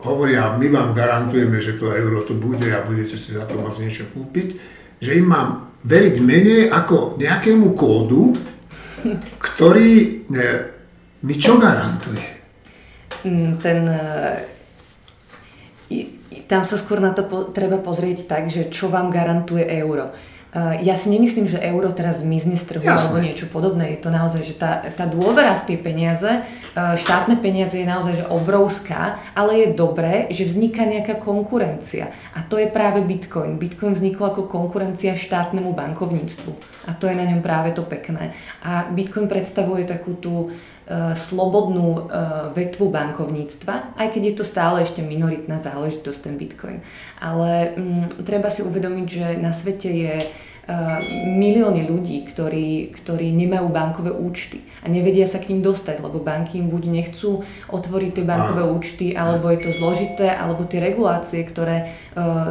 hovoria, 0.00 0.54
my 0.56 0.66
vám 0.70 0.90
garantujeme, 0.94 1.60
že 1.60 1.76
to 1.76 1.92
euro 1.92 2.24
tu 2.24 2.38
bude 2.38 2.70
a 2.72 2.86
budete 2.86 3.18
si 3.20 3.36
za 3.36 3.44
to 3.44 3.58
môcť 3.58 3.80
niečo 3.84 4.04
kúpiť, 4.14 4.48
že 5.02 5.18
im 5.18 5.28
mám 5.28 5.74
veriť 5.84 6.14
menej 6.20 6.62
ako 6.70 7.16
nejakému 7.20 7.72
kódu, 7.76 8.32
ktorý 9.40 9.90
e, 10.28 10.40
mi 11.24 11.34
čo 11.36 11.56
garantuje? 11.56 12.24
Mm, 13.24 13.52
Ten, 13.60 13.78
i- 15.92 16.20
tam 16.46 16.64
sa 16.64 16.76
skôr 16.80 17.00
na 17.02 17.12
to 17.12 17.26
po, 17.26 17.50
treba 17.50 17.78
pozrieť 17.80 18.26
tak, 18.26 18.48
že 18.48 18.70
čo 18.70 18.88
vám 18.88 19.10
garantuje 19.10 19.66
euro. 19.80 20.12
Eh, 20.50 20.82
Ja 20.82 20.98
si 20.98 21.14
nemyslím, 21.14 21.46
že 21.46 21.62
euro 21.62 21.94
teraz 21.94 22.26
zmizne 22.26 22.58
z 22.58 22.64
trhu 22.66 22.82
Jasné. 22.82 22.98
alebo 22.98 23.16
niečo 23.22 23.46
podobné. 23.46 23.94
Je 23.94 24.02
to 24.02 24.10
naozaj, 24.10 24.42
že 24.42 24.58
tá, 24.58 24.82
tá 24.98 25.06
dôvera 25.06 25.54
v 25.62 25.66
tie 25.70 25.78
peniaze, 25.78 26.26
eh, 26.26 26.42
štátne 26.74 27.38
peniaze 27.38 27.78
je 27.78 27.86
naozaj 27.86 28.18
že 28.18 28.26
obrovská, 28.26 29.22
ale 29.38 29.62
je 29.62 29.78
dobré, 29.78 30.26
že 30.34 30.42
vzniká 30.42 30.82
nejaká 30.82 31.22
konkurencia. 31.22 32.10
A 32.34 32.42
to 32.42 32.58
je 32.58 32.66
práve 32.66 32.98
Bitcoin. 33.06 33.62
Bitcoin 33.62 33.94
vznikol 33.94 34.34
ako 34.34 34.50
konkurencia 34.50 35.14
štátnemu 35.14 35.70
bankovníctvu. 35.70 36.52
A 36.90 36.98
to 36.98 37.06
je 37.06 37.14
na 37.14 37.30
ňom 37.30 37.46
práve 37.46 37.70
to 37.70 37.86
pekné. 37.86 38.34
A 38.66 38.90
Bitcoin 38.90 39.30
predstavuje 39.30 39.86
takú 39.86 40.18
tú 40.18 40.50
slobodnú 41.14 41.88
eh, 41.88 42.02
vetvu 42.50 42.90
bankovníctva, 42.90 43.94
aj 43.94 44.08
keď 44.10 44.22
je 44.26 44.34
to 44.34 44.44
stále 44.44 44.82
ešte 44.82 45.06
minoritná 45.06 45.62
záležitosť 45.62 46.18
ten 46.18 46.34
Bitcoin. 46.34 46.78
Ale 47.22 47.78
mm, 47.78 48.26
treba 48.26 48.50
si 48.50 48.66
uvedomiť, 48.66 49.06
že 49.06 49.26
na 49.38 49.54
svete 49.54 49.86
je 49.86 50.14
milióny 51.40 51.88
ľudí, 51.88 52.22
ktorí, 52.26 52.94
ktorí 52.94 53.32
nemajú 53.34 53.66
bankové 53.72 54.12
účty 54.14 54.62
a 54.80 54.88
nevedia 54.88 55.28
sa 55.28 55.36
k 55.36 55.52
ním 55.52 55.60
dostať, 55.60 56.00
lebo 56.00 56.24
banky 56.24 56.56
im 56.56 56.72
buď 56.72 56.82
nechcú 56.88 57.44
otvoriť 57.68 58.10
tie 58.16 58.24
bankové 58.24 58.64
účty, 58.64 59.06
alebo 59.12 59.52
je 59.52 59.68
to 59.68 59.70
zložité, 59.76 60.32
alebo 60.32 60.64
tie 60.64 60.80
regulácie, 60.80 61.44
ktoré 61.44 61.92
uh, 62.16 62.48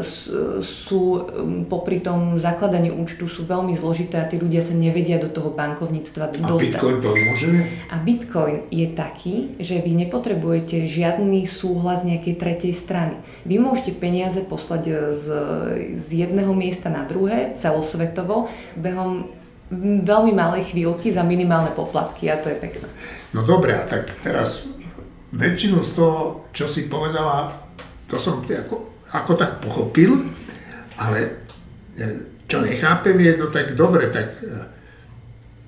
sú 0.62 1.02
um, 1.02 1.22
popri 1.66 1.98
tom 1.98 2.38
zakladaní 2.38 2.94
účtu 2.94 3.26
sú 3.26 3.50
veľmi 3.50 3.74
zložité 3.74 4.22
a 4.22 4.30
tí 4.30 4.38
ľudia 4.38 4.62
sa 4.62 4.78
nevedia 4.78 5.18
do 5.18 5.32
toho 5.32 5.50
bankovníctva 5.50 6.30
A 6.30 6.38
dostať. 6.38 6.78
Bitcoin 6.78 6.98
to 7.02 7.10
umožňuje? 7.10 7.64
A 7.90 7.96
Bitcoin 7.98 8.58
je 8.70 8.88
taký, 8.94 9.36
že 9.58 9.82
vy 9.82 9.98
nepotrebujete 10.06 10.86
žiadny 10.86 11.50
súhlas 11.50 12.06
nejakej 12.06 12.36
tretej 12.38 12.74
strany. 12.78 13.18
Vy 13.50 13.58
môžete 13.58 13.98
peniaze 13.98 14.42
poslať 14.46 14.84
e, 14.86 14.94
z, 15.18 15.26
z 15.98 16.08
jedného 16.28 16.54
miesta 16.54 16.94
na 16.94 17.10
druhé, 17.10 17.58
celosvetovo, 18.10 18.50
behom 18.78 19.30
veľmi 20.02 20.34
malej 20.34 20.74
chvíľky 20.74 21.14
za 21.14 21.22
minimálne 21.22 21.70
poplatky 21.78 22.26
a 22.34 22.42
to 22.42 22.50
je 22.50 22.58
pekné. 22.58 22.90
No 23.38 23.46
dobre, 23.46 23.78
a 23.78 23.86
tak 23.86 24.18
teraz 24.26 24.66
väčšinu 25.30 25.86
z 25.86 25.92
toho, 25.94 26.50
čo 26.50 26.66
si 26.66 26.90
povedala, 26.90 27.54
to 28.10 28.18
som 28.18 28.42
ako, 28.42 29.06
ako 29.14 29.32
tak 29.38 29.62
pochopil, 29.62 30.26
ale 30.98 31.20
e, 31.94 32.10
čo 32.50 32.66
nechápem 32.66 33.14
je, 33.14 33.32
no 33.38 33.54
tak 33.54 33.78
dobre, 33.78 34.10
tak 34.10 34.42
e, 34.42 34.50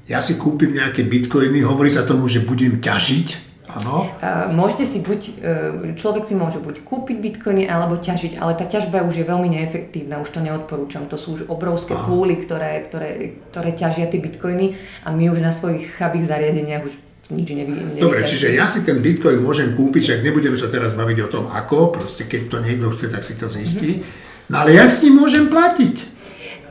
ja 0.09 0.17
si 0.17 0.33
kúpim 0.33 0.73
nejaké 0.73 1.05
bitcoiny, 1.05 1.61
hovorí 1.61 1.93
sa 1.93 2.01
tomu, 2.01 2.25
že 2.25 2.41
budem 2.41 2.81
ťažiť, 2.81 3.50
áno, 3.77 4.09
A 4.19 4.51
Môžete 4.51 4.83
si 4.83 4.99
buď, 4.99 5.21
e, 5.39 5.95
človek 5.95 6.27
si 6.27 6.35
môže 6.35 6.59
buď 6.59 6.83
kúpiť 6.83 7.17
bitcoiny 7.21 7.69
alebo 7.69 7.95
ťažiť, 7.95 8.37
ale 8.41 8.57
tá 8.59 8.67
ťažba 8.67 9.05
už 9.07 9.21
je 9.21 9.25
veľmi 9.25 9.47
neefektívna, 9.47 10.19
už 10.19 10.29
to 10.35 10.39
neodporúčam. 10.43 11.07
To 11.07 11.15
sú 11.15 11.39
už 11.39 11.41
obrovské 11.47 11.95
Aha. 11.95 12.05
púly, 12.05 12.39
ktoré, 12.39 12.83
ktoré, 12.87 13.39
ktoré 13.51 13.69
ťažia 13.71 14.11
tie 14.11 14.19
bitcoiny 14.19 14.75
a 15.07 15.15
my 15.15 15.31
už 15.31 15.39
na 15.39 15.55
svojich 15.55 15.95
chabých 15.95 16.27
zariadeniach 16.27 16.83
už 16.83 16.93
nič 17.31 17.47
nevy, 17.55 17.71
Dobre, 17.95 18.27
nevyťažíme. 18.27 18.27
čiže 18.27 18.47
ja 18.59 18.67
si 18.67 18.83
ten 18.83 18.99
bitcoin 18.99 19.39
môžem 19.39 19.71
kúpiť, 19.71 20.01
však 20.03 20.19
nebudeme 20.19 20.59
sa 20.59 20.67
teraz 20.67 20.91
baviť 20.99 21.17
o 21.25 21.27
tom 21.31 21.45
ako, 21.47 21.95
proste 21.95 22.27
keď 22.27 22.41
to 22.51 22.57
niekto 22.59 22.91
chce, 22.91 23.07
tak 23.07 23.23
si 23.23 23.39
to 23.39 23.47
zistí. 23.47 24.03
No 24.51 24.67
ale 24.67 24.75
jak 24.75 24.91
s 24.91 25.07
ním 25.07 25.23
môžem 25.23 25.47
platiť? 25.47 26.20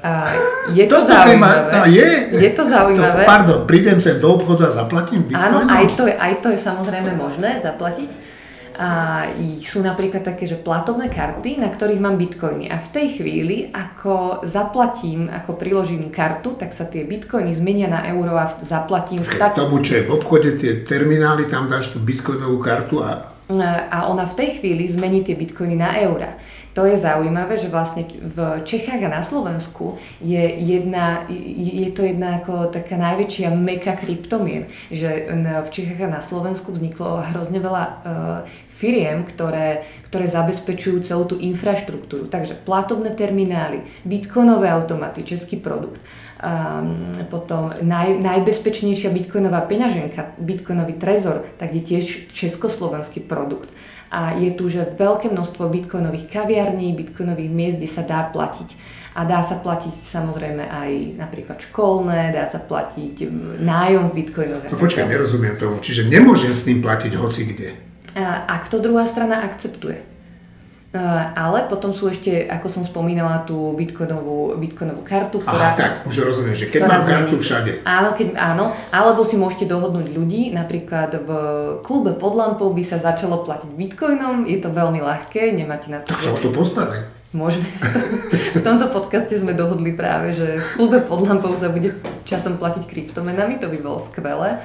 A 0.01 0.33
je 0.73 0.85
to 0.89 0.97
ma- 0.97 1.09
zaujímavé. 1.09 1.71
a 1.73 1.79
je, 1.87 2.09
je 2.41 2.51
to 2.57 2.63
zaujímavé. 2.65 3.23
To, 3.25 3.29
pardon, 3.29 3.59
prídem 3.69 4.01
sem 4.01 4.17
do 4.17 4.33
obchodu 4.33 4.67
a 4.69 4.71
zaplatím 4.73 5.29
bitcoinom? 5.29 5.69
Áno, 5.69 5.77
aj 5.77 5.87
to, 5.93 6.05
je, 6.09 6.15
aj 6.17 6.35
to 6.41 6.49
je 6.53 6.59
samozrejme 6.59 7.13
možné 7.21 7.61
zaplatiť. 7.61 8.11
A 8.81 9.29
sú 9.61 9.85
napríklad 9.85 10.25
také, 10.25 10.49
že 10.49 10.57
platobné 10.57 11.13
karty, 11.13 11.61
na 11.61 11.69
ktorých 11.69 12.01
mám 12.01 12.17
bitcoiny. 12.17 12.73
A 12.73 12.81
v 12.81 12.89
tej 12.89 13.21
chvíli, 13.21 13.69
ako 13.69 14.41
zaplatím, 14.49 15.29
ako 15.29 15.61
priložím 15.61 16.09
kartu, 16.09 16.57
tak 16.57 16.73
sa 16.73 16.89
tie 16.89 17.05
bitcoiny 17.05 17.53
zmenia 17.53 17.93
na 17.93 18.09
euro 18.09 18.41
a 18.41 18.49
zaplatím 18.65 19.21
v 19.21 19.37
tak, 19.37 19.53
tomu, 19.53 19.85
čo 19.85 20.01
je 20.01 20.09
v 20.09 20.11
obchode, 20.17 20.57
tie 20.57 20.81
terminály, 20.81 21.45
tam 21.45 21.69
dáš 21.69 21.93
tú 21.93 22.01
bitcoinovú 22.01 22.57
kartu 22.65 23.05
a 23.05 23.37
a 23.91 24.07
ona 24.07 24.31
v 24.31 24.39
tej 24.39 24.63
chvíli 24.63 24.87
zmení 24.87 25.27
tie 25.27 25.35
bitcoiny 25.35 25.75
na 25.75 25.91
eura. 25.99 26.39
To 26.75 26.87
je 26.87 26.95
zaujímavé, 26.95 27.59
že 27.59 27.67
vlastne 27.67 28.07
v 28.07 28.63
Čechách 28.63 29.03
a 29.03 29.11
na 29.11 29.27
Slovensku 29.27 29.99
je, 30.23 30.39
jedna, 30.55 31.27
je 31.59 31.91
to 31.91 32.07
jedna 32.07 32.39
ako 32.39 32.71
taká 32.71 32.95
najväčšia 32.95 33.51
meka 33.51 33.99
kryptomien, 33.99 34.71
že 34.87 35.27
v 35.67 35.69
Čechách 35.75 36.07
a 36.07 36.15
na 36.15 36.23
Slovensku 36.23 36.71
vzniklo 36.71 37.27
hrozne 37.35 37.59
veľa 37.59 37.85
uh, 37.85 37.97
firiem, 38.71 39.27
ktoré, 39.27 39.83
ktoré 40.09 40.31
zabezpečujú 40.31 41.03
celú 41.03 41.27
tú 41.27 41.37
infraštruktúru. 41.43 42.31
Takže 42.31 42.55
platobné 42.63 43.13
terminály, 43.19 43.83
bitcoinové 44.07 44.71
automaty, 44.71 45.27
český 45.27 45.59
produkt, 45.59 45.99
um, 46.41 47.13
potom 47.29 47.75
naj, 47.83 48.17
najbezpečnejšia 48.23 49.13
bitcoinová 49.13 49.67
peňaženka, 49.69 50.39
bitcoinový 50.41 50.97
trezor, 50.97 51.45
tak 51.61 51.77
je 51.77 51.83
tiež 51.83 52.33
československý 52.33 53.27
produkt. 53.27 53.69
A 54.11 54.35
je 54.35 54.51
tu 54.59 54.67
že 54.67 54.91
veľké 54.99 55.31
množstvo 55.31 55.71
bitcoinových 55.71 56.27
kaviarní, 56.27 56.93
bitcoinových 56.99 57.51
miest, 57.51 57.77
kde 57.79 57.91
sa 57.91 58.03
dá 58.03 58.27
platiť. 58.27 58.99
A 59.15 59.27
dá 59.27 59.43
sa 59.43 59.59
platiť 59.59 59.91
samozrejme 59.91 60.71
aj 60.71 60.91
napríklad 61.19 61.59
školné, 61.59 62.31
dá 62.31 62.47
sa 62.47 62.63
platiť 62.63 63.27
nájom 63.59 64.11
v 64.11 64.15
bitcoinoch. 64.23 64.67
No 64.71 64.79
počkaj, 64.79 65.07
nerozumiem 65.07 65.59
tomu. 65.59 65.83
Čiže 65.83 66.07
nemôžem 66.07 66.55
s 66.55 66.67
ním 66.71 66.79
platiť 66.83 67.13
hoci 67.19 67.43
kde. 67.51 67.69
A 68.19 68.47
Ak 68.51 68.71
to 68.71 68.83
druhá 68.83 69.07
strana 69.07 69.47
akceptuje. 69.47 70.03
Uh, 70.91 71.31
ale 71.39 71.71
potom 71.71 71.95
sú 71.95 72.11
ešte, 72.11 72.51
ako 72.51 72.67
som 72.67 72.83
spomínala, 72.83 73.47
tú 73.47 73.79
bitcoinovú, 73.79 74.59
bitcoinovú 74.59 75.07
kartu, 75.07 75.39
Aha, 75.39 75.47
ktorá... 75.47 75.69
tak, 75.79 75.93
už 76.03 76.27
rozumiem, 76.27 76.59
že 76.59 76.67
keď 76.67 76.81
mám 76.83 77.07
kartu 77.07 77.39
všade. 77.39 77.87
Áno, 77.87 78.11
keď, 78.19 78.35
áno, 78.35 78.75
alebo 78.91 79.23
si 79.23 79.39
môžete 79.39 79.71
dohodnúť 79.71 80.11
ľudí, 80.11 80.51
napríklad 80.51 81.15
v 81.15 81.31
klube 81.87 82.19
pod 82.19 82.35
lampou 82.35 82.75
by 82.75 82.83
sa 82.83 82.99
začalo 82.99 83.47
platiť 83.47 83.71
bitcoinom, 83.71 84.51
je 84.51 84.59
to 84.59 84.75
veľmi 84.75 84.99
ľahké, 84.99 85.55
nemáte 85.55 85.95
na 85.95 86.03
to... 86.03 86.11
Tak 86.11 86.27
sa 86.27 86.35
o 86.35 86.43
to 86.43 86.51
postaraj. 86.51 87.07
Môžeme. 87.31 87.71
V 88.59 88.67
tomto 88.67 88.91
podcaste 88.91 89.39
sme 89.39 89.55
dohodli 89.55 89.95
práve, 89.95 90.35
že 90.35 90.59
v 90.59 90.69
klube 90.75 90.99
pod 91.07 91.23
lampou 91.23 91.55
sa 91.55 91.71
bude 91.71 91.95
časom 92.27 92.59
platiť 92.59 92.91
kryptomenami, 92.91 93.63
to 93.63 93.71
by 93.71 93.79
bolo 93.79 94.03
skvelé. 94.03 94.59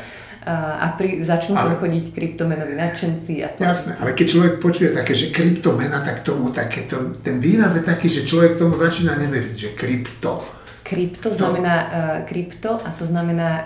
A 0.46 0.94
pri, 0.94 1.26
začnú 1.26 1.58
Ale- 1.58 1.82
chodiť 1.82 2.14
kryptomenoví 2.14 2.78
nadšenci 2.78 3.42
a 3.42 3.50
to. 3.50 3.66
Jasné, 3.66 3.98
ale 3.98 4.14
keď 4.14 4.26
človek 4.30 4.54
počuje 4.62 4.94
také, 4.94 5.18
že 5.18 5.34
kryptomena, 5.34 6.06
tak 6.06 6.22
tomu 6.22 6.54
také, 6.54 6.86
to, 6.86 7.18
ten 7.26 7.42
výraz 7.42 7.74
je 7.74 7.82
taký, 7.82 8.06
že 8.06 8.30
človek 8.30 8.62
tomu 8.62 8.78
začína 8.78 9.18
neveriť, 9.18 9.56
že 9.58 9.70
krypto. 9.74 10.46
Krypto 10.86 11.34
znamená 11.34 11.76
uh, 11.82 11.90
krypto 12.30 12.78
a 12.78 12.94
to 12.94 13.10
znamená 13.10 13.50
uh, 13.58 13.66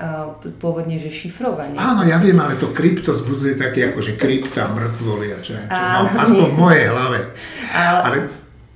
pôvodne, 0.56 0.96
že 0.96 1.12
šifrovanie. 1.12 1.76
Áno, 1.76 2.08
ja 2.08 2.15
viem, 2.15 2.39
ale 2.39 2.56
to 2.56 2.72
krypto 2.72 3.12
zbuzuje 3.12 3.60
také 3.60 3.92
ako, 3.92 4.00
že 4.00 4.15
krypta, 4.15 4.72
mŕtvoli 4.72 5.28
a 5.36 5.38
čo 5.44 5.60
čo. 5.60 5.68
No, 5.68 6.08
aspoň 6.15 6.48
v 6.48 6.56
mojej 6.56 6.86
hlave. 6.88 7.20
Ale- 7.76 8.04
ale 8.08 8.18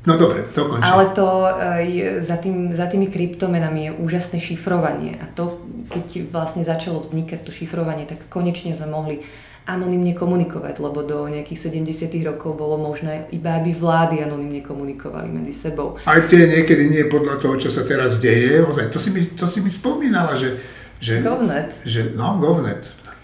no 0.06 0.14
dobre, 0.20 0.44
to 0.56 0.68
končí. 0.68 0.84
Ale 0.84 1.12
to 1.16 1.28
uh, 1.48 1.80
je, 1.80 2.24
za, 2.24 2.38
tým, 2.38 2.76
za 2.76 2.88
tými 2.88 3.08
kryptomenami 3.08 3.88
je 3.88 3.92
úžasné 4.00 4.38
šifrovanie 4.40 5.20
a 5.20 5.26
to, 5.32 5.64
keď 5.90 6.30
vlastne 6.32 6.64
začalo 6.68 7.00
vznikať 7.02 7.44
to 7.44 7.52
šifrovanie, 7.52 8.08
tak 8.08 8.28
konečne 8.28 8.76
sme 8.76 8.88
mohli 8.88 9.24
anonymne 9.64 10.12
komunikovať, 10.12 10.76
lebo 10.84 11.08
do 11.08 11.24
nejakých 11.32 11.72
70 11.72 12.12
rokov 12.28 12.60
bolo 12.60 12.76
možné 12.76 13.32
iba, 13.32 13.56
aby 13.56 13.72
vlády 13.72 14.20
anonymne 14.20 14.60
komunikovali 14.60 15.32
medzi 15.32 15.56
sebou. 15.56 15.96
Aj 16.04 16.20
tie 16.28 16.52
niekedy 16.52 16.92
nie 16.92 17.08
podľa 17.08 17.40
toho, 17.40 17.56
čo 17.56 17.72
sa 17.72 17.88
teraz 17.88 18.20
deje. 18.20 18.60
Ozaj, 18.60 18.92
to 18.92 19.00
si 19.00 19.16
mi, 19.16 19.24
to 19.24 19.48
si 19.48 19.64
mi 19.64 19.72
spomínala, 19.72 20.36
že... 20.36 20.60
že 21.00 21.24
Govnet. 21.24 21.72
Že, 21.88 22.12
no, 22.20 22.36
Govnet. 22.44 22.84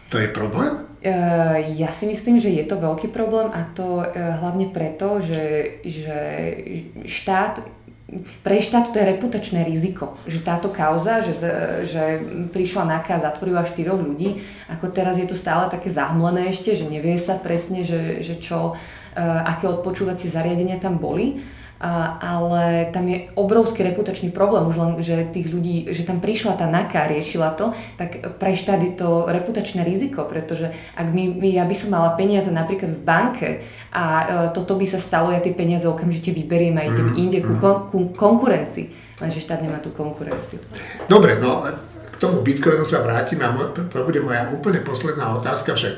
To 0.10 0.16
je 0.16 0.32
problém? 0.32 0.89
Ja 1.80 1.96
si 1.96 2.12
myslím, 2.12 2.44
že 2.44 2.52
je 2.52 2.66
to 2.68 2.76
veľký 2.76 3.08
problém 3.08 3.48
a 3.56 3.64
to 3.72 4.04
hlavne 4.12 4.68
preto, 4.68 5.24
že, 5.24 5.80
že 5.88 6.20
štát 7.08 7.64
pre 8.42 8.58
štát 8.58 8.90
to 8.90 8.98
je 8.98 9.06
reputačné 9.06 9.62
riziko, 9.62 10.18
že 10.26 10.42
táto 10.42 10.74
kauza, 10.74 11.22
že, 11.22 11.34
že 11.86 12.04
prišla 12.50 12.90
NAKA 12.90 13.22
a 13.22 13.24
zatvorila 13.30 13.70
štyroch 13.70 14.02
ľudí, 14.02 14.42
ako 14.66 14.90
teraz 14.90 15.22
je 15.22 15.30
to 15.30 15.38
stále 15.38 15.70
také 15.70 15.94
zahmlené 15.94 16.50
ešte, 16.50 16.74
že 16.74 16.90
nevie 16.90 17.16
sa 17.22 17.38
presne, 17.38 17.86
že, 17.86 18.26
že 18.26 18.42
čo, 18.42 18.74
e, 18.74 19.22
aké 19.22 19.70
odpočúvacie 19.70 20.26
zariadenia 20.26 20.82
tam 20.82 20.98
boli 20.98 21.38
ale 21.80 22.92
tam 22.92 23.08
je 23.08 23.32
obrovský 23.40 23.88
reputačný 23.88 24.36
problém, 24.36 24.68
už 24.68 24.78
len, 24.78 24.92
že 25.00 25.32
tých 25.32 25.48
ľudí, 25.48 25.88
že 25.96 26.04
tam 26.04 26.20
prišla 26.20 26.60
tá 26.60 26.68
NAKA 26.68 27.08
a 27.08 27.12
riešila 27.16 27.56
to, 27.56 27.72
tak 27.96 28.20
pre 28.36 28.52
štát 28.52 28.84
je 28.84 29.00
to 29.00 29.32
reputačné 29.32 29.88
riziko, 29.88 30.28
pretože 30.28 30.76
ak 31.00 31.08
my, 31.08 31.40
ja 31.40 31.64
by 31.64 31.76
som 31.76 31.96
mala 31.96 32.20
peniaze 32.20 32.52
napríklad 32.52 33.00
v 33.00 33.04
banke 33.08 33.50
a 33.96 34.04
e, 34.04 34.24
toto 34.52 34.76
by 34.76 34.84
sa 34.84 35.00
stalo, 35.00 35.32
ja 35.32 35.40
tie 35.40 35.56
peniaze 35.56 35.88
okamžite 35.88 36.36
vyberiem 36.36 36.76
a 36.76 36.84
idem 36.84 37.16
mm, 37.16 37.16
inde 37.16 37.40
ku, 37.48 37.56
mm. 37.56 37.96
ku 37.96 37.98
konkurencii, 38.12 39.16
lenže 39.24 39.40
štát 39.40 39.64
nemá 39.64 39.80
tú 39.80 39.96
konkurenciu. 39.96 40.60
Dobre, 41.08 41.40
no 41.40 41.64
k 42.12 42.16
tomu 42.20 42.44
Bitcoinu 42.44 42.84
sa 42.84 43.00
vrátim 43.00 43.40
a 43.40 43.56
to 43.72 44.04
bude 44.04 44.20
moja 44.20 44.52
úplne 44.52 44.84
posledná 44.84 45.32
otázka, 45.32 45.80
však 45.80 45.96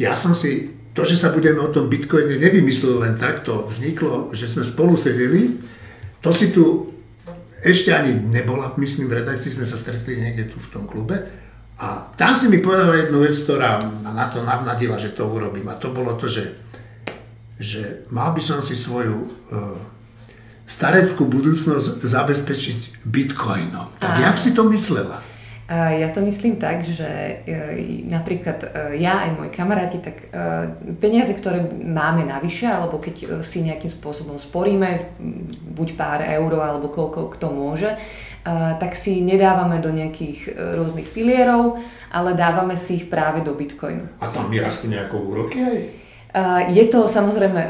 ja 0.00 0.16
som 0.16 0.32
si 0.32 0.77
to, 0.92 1.02
že 1.06 1.16
sa 1.16 1.30
budeme 1.30 1.60
o 1.62 1.72
tom 1.72 1.86
bitcoine 1.86 2.38
nevymysleli 2.38 2.96
len 3.08 3.14
takto, 3.16 3.66
vzniklo, 3.68 4.34
že 4.34 4.50
sme 4.50 4.66
spolu 4.66 4.98
sedeli, 4.98 5.60
to 6.18 6.30
si 6.34 6.50
tu 6.50 6.90
ešte 7.62 7.90
ani 7.90 8.14
nebola, 8.14 8.74
myslím, 8.78 9.10
v 9.10 9.22
redakcii 9.22 9.58
sme 9.58 9.66
sa 9.66 9.78
stretli 9.78 10.18
niekde 10.18 10.50
tu 10.50 10.62
v 10.62 10.70
tom 10.70 10.84
klube 10.86 11.18
a 11.78 12.10
tam 12.18 12.34
si 12.34 12.50
mi 12.50 12.58
povedala 12.58 12.98
jednu 12.98 13.22
vec, 13.22 13.34
ktorá 13.34 13.78
ma 14.02 14.10
na 14.10 14.26
to 14.26 14.42
navnadila, 14.42 14.98
že 14.98 15.14
to 15.14 15.26
urobím 15.26 15.70
a 15.70 15.78
to 15.78 15.94
bolo 15.94 16.18
to, 16.18 16.26
že, 16.26 16.54
že 17.58 18.06
mal 18.10 18.34
by 18.34 18.42
som 18.42 18.58
si 18.58 18.74
svoju 18.74 19.16
uh, 19.54 19.78
stareckú 20.66 21.30
budúcnosť 21.30 22.02
zabezpečiť 22.02 23.06
bitcoinom. 23.06 24.02
Tak 24.02 24.14
jak 24.20 24.36
si 24.36 24.50
to 24.54 24.66
myslela? 24.66 25.22
Ja 25.68 26.08
to 26.08 26.24
myslím 26.24 26.56
tak, 26.56 26.80
že 26.80 27.04
e, 27.04 28.08
napríklad 28.08 28.58
e, 28.64 29.04
ja 29.04 29.28
aj 29.28 29.36
moji 29.36 29.50
kamaráti, 29.52 30.00
tak 30.00 30.16
e, 30.16 30.32
peniaze, 30.96 31.36
ktoré 31.36 31.60
máme 31.84 32.24
navyše, 32.24 32.64
alebo 32.64 32.96
keď 32.96 33.44
si 33.44 33.60
nejakým 33.60 33.92
spôsobom 33.92 34.40
sporíme, 34.40 35.12
buď 35.76 35.88
pár 35.92 36.24
eur, 36.24 36.56
alebo 36.56 36.88
koľko 36.88 37.28
kto 37.36 37.52
môže, 37.52 37.92
tak 38.80 38.96
si 38.96 39.20
nedávame 39.20 39.76
do 39.84 39.92
nejakých 39.92 40.56
rôznych 40.56 41.12
pilierov, 41.12 41.84
ale 42.08 42.32
dávame 42.32 42.80
si 42.80 43.04
ich 43.04 43.12
práve 43.12 43.44
do 43.44 43.52
bitcoinu. 43.52 44.08
A 44.24 44.32
tam 44.32 44.48
mi 44.48 44.56
rastú 44.56 44.88
nejakou 44.88 45.20
úroky 45.20 45.60
aj? 45.60 45.97
Je 46.68 46.84
to 46.92 47.08
samozrejme 47.08 47.60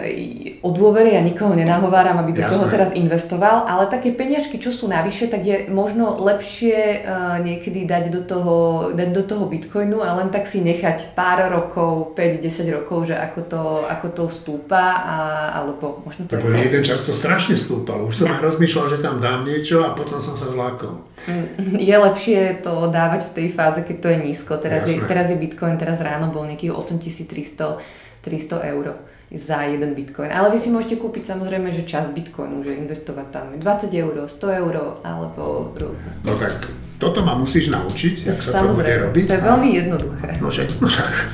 o 0.58 0.70
dôvere, 0.74 1.14
ja 1.14 1.22
nikoho 1.22 1.54
nenahováram, 1.54 2.18
aby 2.18 2.34
do 2.34 2.42
Jasné. 2.42 2.54
toho 2.58 2.66
teraz 2.66 2.90
investoval, 2.90 3.70
ale 3.70 3.86
také 3.86 4.10
peniažky, 4.10 4.58
čo 4.58 4.74
sú 4.74 4.90
navyše, 4.90 5.30
tak 5.30 5.46
je 5.46 5.70
možno 5.70 6.18
lepšie 6.18 7.06
niekedy 7.46 7.86
dať 7.86 8.10
do 8.10 8.20
toho, 8.26 8.56
dať 8.90 9.08
do 9.14 9.22
toho 9.22 9.46
bitcoinu 9.46 10.02
a 10.02 10.18
len 10.18 10.34
tak 10.34 10.50
si 10.50 10.58
nechať 10.58 11.14
pár 11.14 11.46
rokov, 11.46 12.18
5-10 12.18 12.74
rokov, 12.74 13.06
že 13.06 13.14
ako 13.14 13.40
to, 13.46 13.62
ako 13.86 14.06
to 14.10 14.24
stúpa, 14.26 14.98
a, 14.98 15.16
alebo 15.62 16.02
možno 16.02 16.26
to 16.26 16.34
Lebo 16.34 16.50
jeden 16.58 16.82
čas 16.82 17.06
to 17.06 17.14
strašne 17.14 17.54
stúpal. 17.54 18.02
Už 18.02 18.26
som 18.26 18.34
rozmýšľal, 18.34 18.98
že 18.98 18.98
tam 18.98 19.22
dám 19.22 19.46
niečo 19.46 19.86
a 19.86 19.94
potom 19.94 20.18
som 20.18 20.34
sa 20.34 20.50
zlákol. 20.50 20.98
Mm, 21.30 21.78
je 21.78 21.96
lepšie 21.96 22.40
to 22.66 22.90
dávať 22.90 23.30
v 23.30 23.34
tej 23.38 23.48
fáze, 23.54 23.80
keď 23.86 23.96
to 24.02 24.08
je 24.10 24.18
nízko. 24.26 24.52
Teraz, 24.58 24.90
je, 24.90 24.98
teraz 25.06 25.30
je 25.30 25.38
bitcoin, 25.38 25.78
teraz 25.78 26.02
ráno 26.02 26.34
bol 26.34 26.42
nejakých 26.50 26.74
8300 26.74 28.07
300 28.28 28.70
eur 28.76 28.86
za 29.28 29.60
jeden 29.68 29.92
bitcoin. 29.92 30.32
Ale 30.32 30.48
vy 30.48 30.58
si 30.60 30.72
môžete 30.72 30.96
kúpiť 30.96 31.36
samozrejme, 31.36 31.68
že 31.68 31.84
čas 31.84 32.08
bitcoinu, 32.12 32.64
že 32.64 32.80
investovať 32.80 33.26
tam 33.28 33.46
20 33.56 33.92
eur, 33.92 34.24
100 34.24 34.60
eur 34.64 34.74
alebo 35.04 35.72
rôzne. 35.76 36.10
No 36.24 36.32
tak 36.36 36.64
toto 36.98 37.20
ma 37.22 37.36
musíš 37.38 37.70
naučiť, 37.70 38.24
jak 38.26 38.38
sa 38.40 38.64
to 38.64 38.74
bude 38.74 38.88
robiť. 38.88 39.30
To 39.30 39.36
je 39.36 39.44
veľmi 39.44 39.68
jednoduché. 39.70 40.28
No 40.42 40.48
však, 40.50 40.68
no 40.80 40.88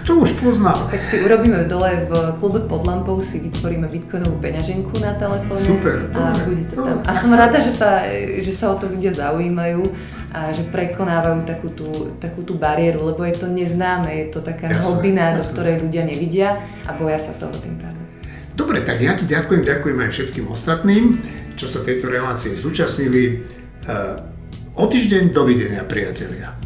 to 0.04 0.12
už 0.20 0.30
poznám. 0.42 0.90
Tak 0.90 1.02
si 1.07 1.16
urobíme 1.22 1.70
dole 1.70 2.04
v 2.04 2.12
klube 2.37 2.66
pod 2.66 2.83
lampou, 2.85 3.16
si 3.22 3.40
vytvoríme 3.40 3.87
bitcoinovú 3.88 4.42
peňaženku 4.42 4.92
na 5.00 5.14
telefóne. 5.16 5.62
Super, 5.62 6.11
a 6.12 6.37
bude 6.44 6.66
to 6.68 6.83
tam. 6.83 6.98
A 7.07 7.12
som 7.14 7.30
rada, 7.33 7.62
že 7.62 7.72
sa, 7.72 8.04
že 8.42 8.52
sa 8.52 8.74
o 8.74 8.76
to 8.76 8.90
ľudia 8.90 9.14
zaujímajú 9.14 9.87
a 10.35 10.51
že 10.51 10.66
prekonávajú 10.66 11.47
takú 11.47 11.70
tú, 11.70 11.88
takú 12.18 12.42
tú 12.42 12.59
bariéru, 12.59 13.14
lebo 13.14 13.23
je 13.23 13.38
to 13.38 13.47
neznáme, 13.47 14.11
je 14.11 14.27
to 14.35 14.42
taká 14.42 14.66
jasné, 14.66 14.83
hlbina, 14.83 15.25
jasné. 15.31 15.38
do 15.38 15.42
ktorej 15.47 15.75
ľudia 15.87 16.03
nevidia 16.03 16.49
a 16.90 16.90
boja 16.99 17.23
sa 17.23 17.31
toho 17.38 17.55
tým 17.55 17.79
pádom. 17.79 18.03
Dobre, 18.59 18.83
tak 18.83 18.99
ja 18.99 19.14
ti 19.14 19.31
ďakujem, 19.31 19.62
ďakujem 19.62 19.99
aj 20.03 20.11
všetkým 20.11 20.47
ostatným, 20.51 21.23
čo 21.55 21.70
sa 21.70 21.87
tejto 21.87 22.11
relácie 22.11 22.59
zúčastnili. 22.59 23.47
E, 23.87 23.94
o 24.75 24.85
týždeň 24.90 25.31
dovidenia, 25.31 25.87
priatelia. 25.87 26.59